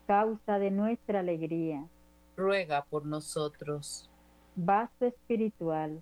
Causa 0.08 0.58
de 0.58 0.72
nuestra 0.72 1.20
alegría, 1.20 1.88
ruega 2.36 2.84
por 2.86 3.06
nosotros. 3.06 4.10
Vaso 4.56 5.06
espiritual, 5.06 6.02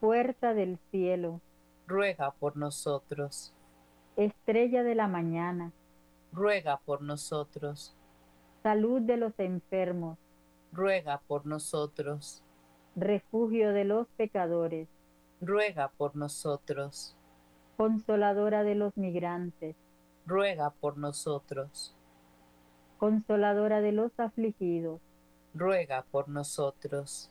Puerta 0.00 0.54
del 0.54 0.78
cielo, 0.90 1.42
ruega 1.86 2.30
por 2.30 2.56
nosotros. 2.56 3.52
Estrella 4.16 4.82
de 4.82 4.94
la 4.94 5.08
mañana, 5.08 5.72
ruega 6.32 6.78
por 6.78 7.02
nosotros. 7.02 7.94
Salud 8.62 9.02
de 9.02 9.18
los 9.18 9.38
enfermos, 9.38 10.16
ruega 10.72 11.20
por 11.26 11.44
nosotros. 11.44 12.42
Refugio 12.96 13.74
de 13.74 13.84
los 13.84 14.06
pecadores, 14.16 14.88
ruega 15.42 15.88
por 15.88 16.16
nosotros. 16.16 17.14
Consoladora 17.76 18.62
de 18.62 18.76
los 18.76 18.96
migrantes, 18.96 19.76
ruega 20.24 20.70
por 20.70 20.96
nosotros. 20.96 21.94
Consoladora 22.96 23.82
de 23.82 23.92
los 23.92 24.18
afligidos, 24.18 25.02
ruega 25.52 26.06
por 26.10 26.30
nosotros. 26.30 27.30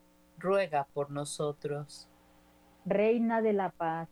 ruega 0.41 0.87
por 0.93 1.11
nosotros. 1.11 2.09
Reina 2.85 3.41
de 3.41 3.53
la 3.53 3.69
paz, 3.69 4.09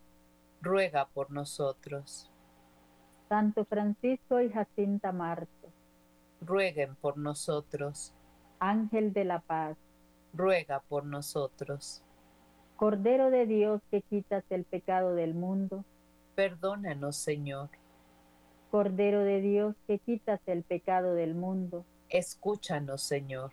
ruega 0.62 1.08
por 1.08 1.30
nosotros. 1.30 2.30
Santo 3.28 3.64
Francisco 3.64 4.40
y 4.40 4.50
Jacinta 4.50 5.12
Marto, 5.12 5.72
rueguen 6.40 6.94
por 6.96 7.16
nosotros. 7.16 8.14
Ángel 8.60 9.12
de 9.12 9.24
la 9.24 9.40
paz, 9.40 9.76
ruega 10.32 10.80
por 10.80 11.04
nosotros. 11.04 12.02
Cordero 12.76 13.30
de 13.30 13.46
Dios 13.46 13.80
que 13.90 14.02
quitas 14.02 14.44
el 14.50 14.64
pecado 14.64 15.14
del 15.14 15.34
mundo, 15.34 15.84
perdónanos, 16.36 17.16
Señor. 17.16 17.70
Cordero 18.70 19.20
de 19.24 19.40
Dios 19.40 19.74
que 19.88 19.98
quitas 19.98 20.40
el 20.46 20.62
pecado 20.62 21.14
del 21.14 21.34
mundo, 21.34 21.84
escúchanos, 22.08 23.02
Señor. 23.02 23.50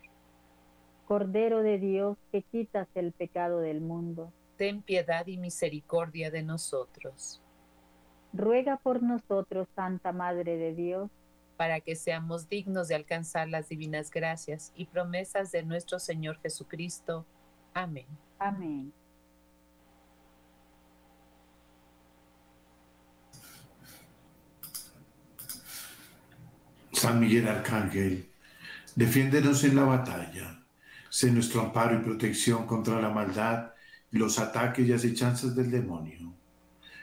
Cordero 1.08 1.62
de 1.62 1.78
Dios 1.78 2.18
que 2.30 2.42
quitas 2.42 2.86
el 2.94 3.12
pecado 3.12 3.60
del 3.60 3.80
mundo, 3.80 4.30
ten 4.58 4.82
piedad 4.82 5.26
y 5.26 5.38
misericordia 5.38 6.30
de 6.30 6.42
nosotros. 6.42 7.40
Ruega 8.34 8.76
por 8.76 9.02
nosotros, 9.02 9.68
Santa 9.74 10.12
Madre 10.12 10.58
de 10.58 10.74
Dios, 10.74 11.10
para 11.56 11.80
que 11.80 11.96
seamos 11.96 12.50
dignos 12.50 12.88
de 12.88 12.94
alcanzar 12.94 13.48
las 13.48 13.70
divinas 13.70 14.10
gracias 14.10 14.70
y 14.76 14.84
promesas 14.84 15.50
de 15.50 15.62
nuestro 15.62 15.98
Señor 15.98 16.38
Jesucristo. 16.42 17.24
Amén. 17.72 18.06
Amén. 18.38 18.92
San 26.92 27.18
Miguel 27.18 27.48
Arcángel, 27.48 28.28
defiéndenos 28.94 29.64
en 29.64 29.74
la 29.74 29.84
batalla, 29.84 30.57
sé 31.18 31.32
nuestro 31.32 31.62
amparo 31.62 31.98
y 31.98 32.04
protección 32.04 32.64
contra 32.64 33.00
la 33.00 33.10
maldad 33.10 33.72
los 34.12 34.38
ataques 34.38 34.86
y 34.86 34.92
acechanzas 34.92 35.56
del 35.56 35.68
demonio. 35.68 36.32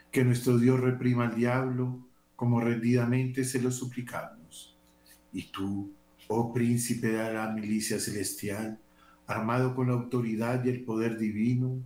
Que 0.09 0.23
nuestro 0.23 0.57
Dios 0.57 0.79
reprima 0.79 1.25
al 1.25 1.35
diablo 1.35 2.07
como 2.37 2.61
rendidamente 2.61 3.43
se 3.43 3.61
lo 3.61 3.71
suplicamos. 3.71 4.79
Y 5.33 5.51
tú, 5.51 5.91
oh 6.29 6.53
príncipe 6.53 7.07
de 7.09 7.33
la 7.33 7.49
milicia 7.49 7.99
celestial, 7.99 8.79
armado 9.27 9.75
con 9.75 9.87
la 9.87 9.95
autoridad 9.95 10.63
y 10.63 10.69
el 10.69 10.85
poder 10.85 11.17
divino, 11.17 11.81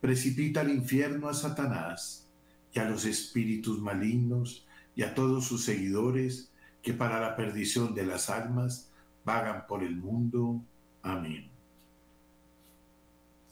precipita 0.00 0.62
al 0.62 0.70
infierno 0.70 1.28
a 1.28 1.34
Satanás 1.34 2.28
y 2.72 2.80
a 2.80 2.88
los 2.88 3.04
espíritus 3.04 3.80
malignos 3.80 4.66
y 4.96 5.04
a 5.04 5.14
todos 5.14 5.44
sus 5.44 5.64
seguidores 5.64 6.50
que 6.82 6.92
para 6.92 7.20
la 7.20 7.36
perdición 7.36 7.94
de 7.94 8.04
las 8.04 8.30
almas 8.30 8.90
vagan 9.24 9.64
por 9.68 9.84
el 9.84 9.94
mundo. 9.94 10.60
Amén. 11.02 11.47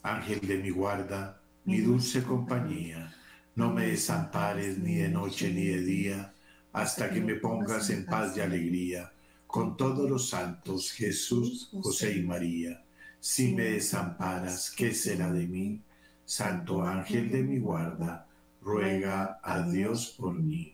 Ángel 0.07 0.39
de 0.39 0.57
mi 0.57 0.69
guarda, 0.69 1.41
mi 1.65 1.81
dulce 1.81 2.23
compañía, 2.23 3.13
no 3.55 3.73
me 3.73 3.87
desampares 3.87 4.77
ni 4.77 4.95
de 4.95 5.09
noche 5.09 5.51
ni 5.51 5.65
de 5.65 5.81
día, 5.81 6.33
hasta 6.71 7.09
que 7.09 7.19
me 7.19 7.35
pongas 7.35 7.89
en 7.89 8.05
paz 8.05 8.37
y 8.37 8.39
alegría 8.39 9.11
con 9.45 9.75
todos 9.75 10.09
los 10.09 10.29
santos, 10.29 10.91
Jesús, 10.93 11.69
José 11.81 12.17
y 12.17 12.23
María. 12.23 12.81
Si 13.19 13.53
me 13.53 13.63
desamparas, 13.63 14.71
¿qué 14.71 14.93
será 14.93 15.29
de 15.31 15.45
mí? 15.45 15.81
Santo 16.23 16.83
ángel 16.83 17.29
de 17.29 17.43
mi 17.43 17.59
guarda, 17.59 18.27
ruega 18.61 19.39
a 19.43 19.61
Dios 19.63 20.15
por 20.17 20.33
mí. 20.33 20.73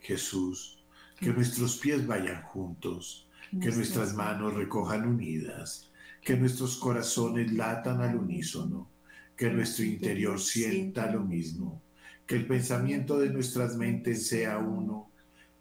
Jesús, 0.00 0.82
que 1.18 1.32
nuestros 1.32 1.76
pies 1.76 2.04
vayan 2.06 2.42
juntos, 2.42 3.28
que 3.50 3.70
nuestras 3.70 4.14
manos 4.14 4.54
recojan 4.54 5.06
unidas, 5.06 5.89
que 6.20 6.36
nuestros 6.36 6.76
corazones 6.76 7.52
latan 7.52 8.00
al 8.02 8.16
unísono, 8.16 8.90
que 9.36 9.50
nuestro 9.50 9.84
interior 9.84 10.38
sienta 10.38 11.10
lo 11.10 11.24
mismo, 11.24 11.82
que 12.26 12.36
el 12.36 12.46
pensamiento 12.46 13.18
de 13.18 13.30
nuestras 13.30 13.76
mentes 13.76 14.28
sea 14.28 14.58
uno, 14.58 15.10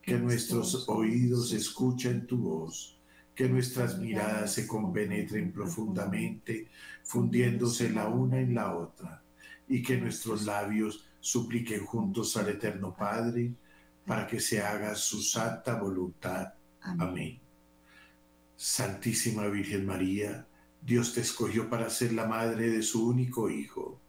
que 0.02 0.18
nuestros 0.18 0.88
oídos 0.90 1.54
escuchen 1.54 2.28
tu 2.28 2.38
voz, 2.38 3.00
que 3.34 3.48
nuestras 3.48 3.98
miradas 4.00 4.54
se 4.54 4.68
compenetren 4.68 5.52
profundamente, 5.54 6.68
fundiéndose 7.04 7.90
la 7.90 8.08
una 8.10 8.40
en 8.40 8.54
la 8.54 8.76
otra, 8.76 9.24
y 9.68 9.82
que 9.82 9.98
nuestros 9.98 10.46
labios 10.46 11.08
supliquen 11.20 11.86
juntos 11.86 12.36
al 12.38 12.50
Eterno 12.50 12.96
Padre, 12.96 13.54
para 14.06 14.28
que 14.28 14.40
se 14.40 14.62
haga 14.62 14.96
su 14.96 15.22
santa 15.22 15.76
voluntad. 15.76 16.54
Amén. 16.82 17.40
Santísima 18.56 19.48
Virgen 19.48 19.86
María, 19.86 20.46
Dios 20.82 21.14
te 21.14 21.22
escogió 21.22 21.70
para 21.70 21.90
ser 21.90 22.14
la 22.14 22.26
madre 22.26 22.70
de 22.70 22.82
su 22.82 23.08
único 23.08 23.50
Hijo. 23.50 24.00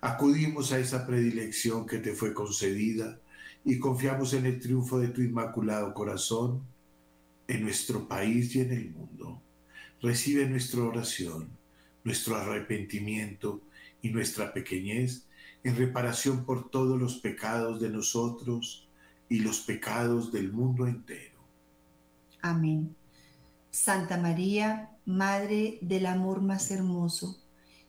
Acudimos 0.00 0.72
a 0.72 0.78
esa 0.78 1.06
predilección 1.06 1.86
que 1.86 1.98
te 1.98 2.12
fue 2.12 2.34
concedida 2.34 3.20
y 3.64 3.78
confiamos 3.78 4.34
en 4.34 4.46
el 4.46 4.60
triunfo 4.60 4.98
de 4.98 5.08
tu 5.08 5.22
inmaculado 5.22 5.94
corazón 5.94 6.62
en 7.46 7.62
nuestro 7.62 8.08
país 8.08 8.54
y 8.56 8.60
en 8.60 8.72
el 8.72 8.90
mundo. 8.90 9.40
Recibe 10.00 10.46
nuestra 10.46 10.82
oración, 10.82 11.48
nuestro 12.02 12.36
arrepentimiento 12.36 13.60
y 14.00 14.10
nuestra 14.10 14.52
pequeñez 14.52 15.26
en 15.64 15.76
reparación 15.76 16.44
por 16.44 16.70
todos 16.70 17.00
los 17.00 17.18
pecados 17.18 17.80
de 17.80 17.88
nosotros 17.88 18.88
y 19.28 19.38
los 19.38 19.60
pecados 19.60 20.32
del 20.32 20.52
mundo 20.52 20.86
entero. 20.86 21.38
Amén. 22.40 22.94
Santa 23.70 24.18
María, 24.18 24.90
Madre 25.04 25.78
del 25.80 26.06
Amor 26.06 26.42
más 26.42 26.70
hermoso, 26.70 27.36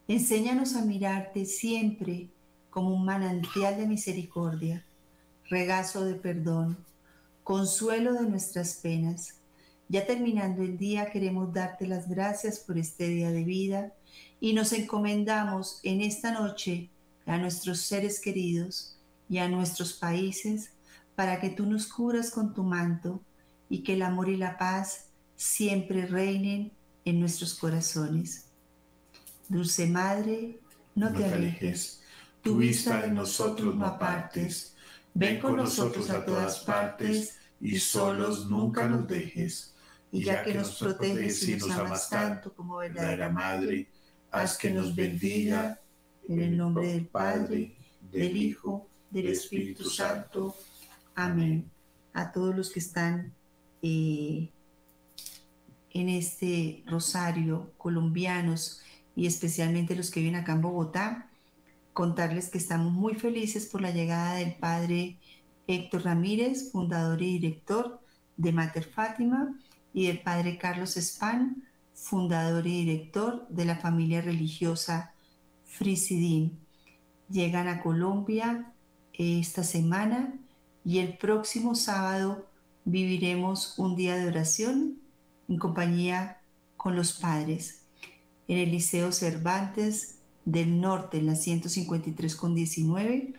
enséñanos 0.08 0.76
a 0.76 0.84
mirarte 0.84 1.46
siempre 1.46 2.30
como 2.72 2.90
un 2.90 3.06
manantial 3.06 3.78
de 3.78 3.86
misericordia, 3.86 4.84
regazo 5.48 6.06
de 6.06 6.16
perdón, 6.16 6.76
consuelo 7.44 8.14
de 8.14 8.28
nuestras 8.28 8.78
penas. 8.78 9.36
Ya 9.90 10.08
terminando 10.08 10.64
el 10.64 10.76
día, 10.80 11.12
queremos 11.12 11.54
darte 11.54 11.86
las 11.86 12.10
gracias 12.10 12.60
por 12.60 12.80
este 12.80 13.08
día 13.10 13.30
de 13.30 13.44
vida 13.44 13.94
y 14.40 14.54
nos 14.54 14.74
encomendamos 14.74 15.82
en 15.84 16.02
esta 16.02 16.32
noche 16.32 16.90
a 17.28 17.38
nuestros 17.38 17.82
seres 17.82 18.20
queridos 18.20 18.98
y 19.30 19.38
a 19.38 19.48
nuestros 19.48 19.94
países 19.94 20.72
para 21.16 21.40
que 21.40 21.52
tú 21.52 21.68
nos 21.68 21.86
cubras 21.86 22.32
con 22.32 22.56
tu 22.56 22.64
manto 22.64 23.22
y 23.70 23.84
que 23.84 23.94
el 23.94 24.02
amor 24.02 24.30
y 24.30 24.36
la 24.38 24.58
paz 24.58 25.10
siempre 25.36 26.08
reinen 26.08 26.72
en 27.06 27.20
nuestros 27.20 27.56
corazones. 27.56 28.46
Dulce 29.48 29.88
Madre, 29.88 30.60
no, 30.96 31.12
te 31.12 31.26
alejes, 31.26 32.02
tu 32.42 32.58
vista 32.58 33.02
de 33.02 33.12
nosotros 33.12 33.76
no 33.76 33.86
apartes, 33.86 34.76
ven 35.14 35.40
con 35.40 35.56
nosotros 35.56 36.10
a 36.10 36.26
todas 36.26 36.60
partes 36.60 37.38
y 37.60 37.80
solos 37.80 38.50
nunca 38.50 38.88
nos 38.88 39.08
dejes. 39.08 39.74
Y 40.12 40.24
ya 40.24 40.44
que 40.44 40.54
nos 40.54 40.78
proteges 40.78 41.48
y 41.48 41.56
nos 41.56 41.72
amas 41.72 42.10
tanto 42.10 42.54
como 42.54 42.78
verdadera 42.78 43.30
Madre, 43.30 43.88
haz 44.32 44.58
que 44.58 44.70
nos 44.70 44.96
bendiga 44.96 45.80
en 46.28 46.40
el 46.40 46.58
nombre 46.58 46.88
del 46.88 47.08
Padre, 47.08 47.76
del 48.12 48.38
Hijo, 48.38 48.88
del 49.10 49.28
Espíritu 49.28 49.90
Santo. 49.90 50.56
Amén. 51.16 51.70
A 52.14 52.32
todos 52.32 52.56
los 52.56 52.70
que 52.70 52.80
están 52.80 53.34
eh, 53.82 54.52
en 55.94 56.10
este 56.10 56.84
rosario, 56.88 57.72
colombianos 57.78 58.82
y 59.16 59.28
especialmente 59.28 59.96
los 59.96 60.10
que 60.10 60.20
viven 60.20 60.36
acá 60.36 60.54
en 60.54 60.62
Bogotá, 60.62 61.30
contarles 61.94 62.50
que 62.50 62.58
estamos 62.58 62.92
muy 62.92 63.16
felices 63.16 63.68
por 63.68 63.82
la 63.82 63.92
llegada 63.92 64.36
del 64.36 64.56
padre 64.56 65.20
Héctor 65.68 66.06
Ramírez, 66.06 66.72
fundador 66.72 67.22
y 67.22 67.40
director 67.40 68.02
de 68.38 68.52
Mater 68.52 68.86
Fátima, 68.86 69.56
y 69.94 70.08
del 70.08 70.22
padre 70.22 70.58
Carlos 70.58 70.96
Spán, 70.96 71.64
fundador 71.94 72.66
y 72.66 72.84
director 72.86 73.48
de 73.50 73.66
la 73.66 73.76
familia 73.76 74.22
religiosa 74.22 75.14
Frisidín. 75.66 76.60
Llegan 77.30 77.68
a 77.68 77.82
Colombia 77.82 78.74
esta 79.14 79.64
semana 79.64 80.34
y 80.84 80.98
el 80.98 81.18
próximo 81.18 81.76
sábado 81.76 82.48
viviremos 82.86 83.78
un 83.78 83.96
día 83.96 84.18
de 84.18 84.28
oración 84.28 85.03
en 85.54 85.60
compañía 85.60 86.42
con 86.78 86.96
los 86.96 87.14
padres 87.14 87.84
en 88.48 88.58
el 88.58 88.72
Liceo 88.72 89.12
Cervantes 89.12 90.20
del 90.46 90.82
Norte, 90.82 91.20
en 91.20 91.28
la 91.28 91.36
153 91.36 92.36
con 92.36 92.56
19. 92.56 93.34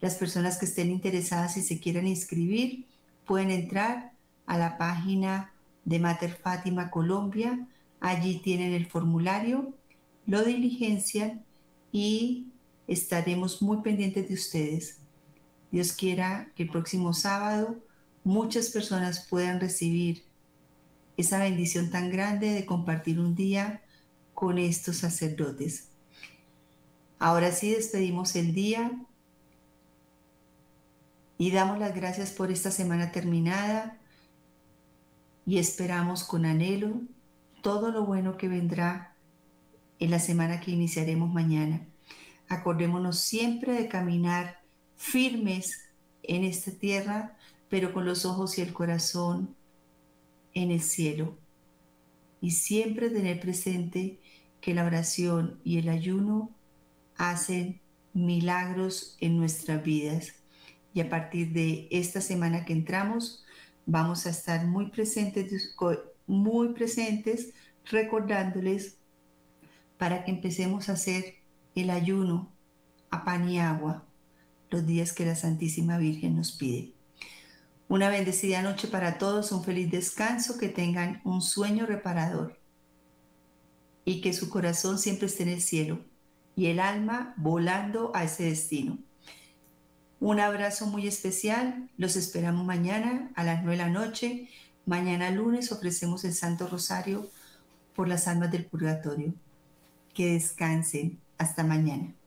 Las 0.00 0.16
personas 0.16 0.58
que 0.58 0.66
estén 0.66 0.90
interesadas 0.90 1.56
y 1.56 1.62
se 1.62 1.80
quieran 1.80 2.06
inscribir 2.06 2.86
pueden 3.26 3.50
entrar 3.50 4.12
a 4.46 4.58
la 4.58 4.76
página 4.76 5.52
de 5.84 5.98
Mater 5.98 6.36
Fátima 6.36 6.90
Colombia. 6.90 7.66
Allí 8.00 8.40
tienen 8.40 8.74
el 8.74 8.86
formulario, 8.86 9.74
lo 10.26 10.44
diligencian 10.44 11.44
y 11.90 12.48
estaremos 12.86 13.62
muy 13.62 13.78
pendientes 13.78 14.28
de 14.28 14.34
ustedes. 14.34 14.98
Dios 15.70 15.92
quiera 15.92 16.52
que 16.54 16.64
el 16.64 16.70
próximo 16.70 17.14
sábado 17.14 17.76
muchas 18.24 18.70
personas 18.70 19.26
puedan 19.28 19.60
recibir 19.60 20.27
esa 21.18 21.40
bendición 21.40 21.90
tan 21.90 22.10
grande 22.10 22.52
de 22.54 22.64
compartir 22.64 23.18
un 23.18 23.34
día 23.34 23.82
con 24.34 24.56
estos 24.56 24.98
sacerdotes. 24.98 25.88
Ahora 27.18 27.50
sí 27.50 27.72
despedimos 27.72 28.36
el 28.36 28.54
día 28.54 28.92
y 31.36 31.50
damos 31.50 31.80
las 31.80 31.94
gracias 31.94 32.30
por 32.30 32.52
esta 32.52 32.70
semana 32.70 33.10
terminada 33.10 33.98
y 35.44 35.58
esperamos 35.58 36.22
con 36.22 36.46
anhelo 36.46 37.00
todo 37.62 37.90
lo 37.90 38.06
bueno 38.06 38.36
que 38.36 38.46
vendrá 38.46 39.16
en 39.98 40.12
la 40.12 40.20
semana 40.20 40.60
que 40.60 40.70
iniciaremos 40.70 41.32
mañana. 41.32 41.84
Acordémonos 42.48 43.18
siempre 43.18 43.72
de 43.72 43.88
caminar 43.88 44.60
firmes 44.94 45.88
en 46.22 46.44
esta 46.44 46.70
tierra, 46.70 47.36
pero 47.68 47.92
con 47.92 48.04
los 48.04 48.24
ojos 48.24 48.56
y 48.58 48.60
el 48.60 48.72
corazón 48.72 49.57
en 50.54 50.70
el 50.70 50.80
cielo. 50.80 51.36
Y 52.40 52.52
siempre 52.52 53.10
tener 53.10 53.40
presente 53.40 54.20
que 54.60 54.74
la 54.74 54.84
oración 54.84 55.60
y 55.64 55.78
el 55.78 55.88
ayuno 55.88 56.50
hacen 57.16 57.80
milagros 58.14 59.16
en 59.20 59.36
nuestras 59.36 59.82
vidas. 59.82 60.34
Y 60.94 61.00
a 61.00 61.08
partir 61.08 61.52
de 61.52 61.88
esta 61.90 62.20
semana 62.20 62.64
que 62.64 62.72
entramos, 62.72 63.44
vamos 63.86 64.26
a 64.26 64.30
estar 64.30 64.66
muy 64.66 64.90
presentes, 64.90 65.74
muy 66.26 66.68
presentes 66.74 67.52
recordándoles 67.90 68.96
para 69.96 70.24
que 70.24 70.30
empecemos 70.30 70.88
a 70.88 70.92
hacer 70.92 71.36
el 71.74 71.90
ayuno 71.90 72.52
a 73.10 73.24
pan 73.24 73.48
y 73.48 73.58
agua 73.58 74.04
los 74.70 74.86
días 74.86 75.12
que 75.12 75.24
la 75.24 75.34
Santísima 75.34 75.98
Virgen 75.98 76.36
nos 76.36 76.52
pide. 76.52 76.97
Una 77.88 78.10
bendecida 78.10 78.60
noche 78.60 78.86
para 78.86 79.16
todos, 79.16 79.50
un 79.50 79.64
feliz 79.64 79.90
descanso, 79.90 80.58
que 80.58 80.68
tengan 80.68 81.22
un 81.24 81.40
sueño 81.40 81.86
reparador 81.86 82.60
y 84.04 84.20
que 84.20 84.34
su 84.34 84.50
corazón 84.50 84.98
siempre 84.98 85.26
esté 85.26 85.44
en 85.44 85.48
el 85.48 85.62
cielo 85.62 86.04
y 86.54 86.66
el 86.66 86.80
alma 86.80 87.34
volando 87.38 88.12
a 88.14 88.24
ese 88.24 88.44
destino. 88.44 88.98
Un 90.20 90.40
abrazo 90.40 90.86
muy 90.86 91.06
especial, 91.06 91.88
los 91.96 92.16
esperamos 92.16 92.66
mañana 92.66 93.30
a 93.36 93.44
las 93.44 93.62
9 93.62 93.70
de 93.70 93.84
la 93.84 93.88
noche. 93.88 94.48
Mañana 94.84 95.30
lunes 95.30 95.70
ofrecemos 95.70 96.24
el 96.24 96.34
Santo 96.34 96.66
Rosario 96.66 97.30
por 97.94 98.08
las 98.08 98.28
almas 98.28 98.50
del 98.50 98.66
purgatorio. 98.66 99.32
Que 100.12 100.32
descansen. 100.32 101.20
Hasta 101.38 101.62
mañana. 101.62 102.17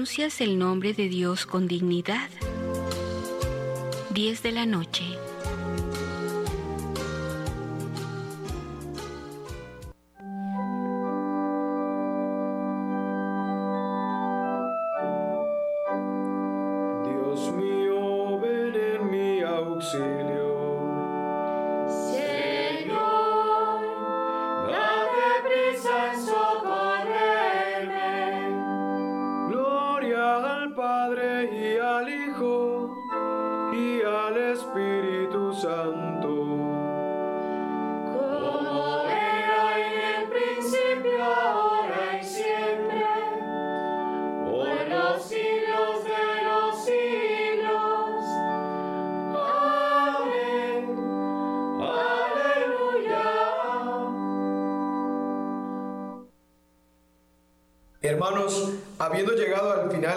Pronuncias 0.00 0.40
el 0.40 0.58
nombre 0.58 0.94
de 0.94 1.10
Dios 1.10 1.44
con 1.44 1.68
dignidad. 1.68 2.30
10 4.14 4.42
de 4.42 4.52
la 4.52 4.64
noche. 4.64 5.04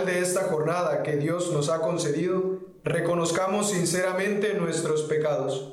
De 0.06 0.20
esta 0.20 0.43
jornada 0.43 1.04
que 1.04 1.18
Dios 1.18 1.51
nos 1.51 1.70
ha 1.70 1.80
concedido, 1.80 2.60
reconozcamos 2.84 3.70
sinceramente 3.70 4.54
nuestros 4.54 5.04
pecados 5.04 5.72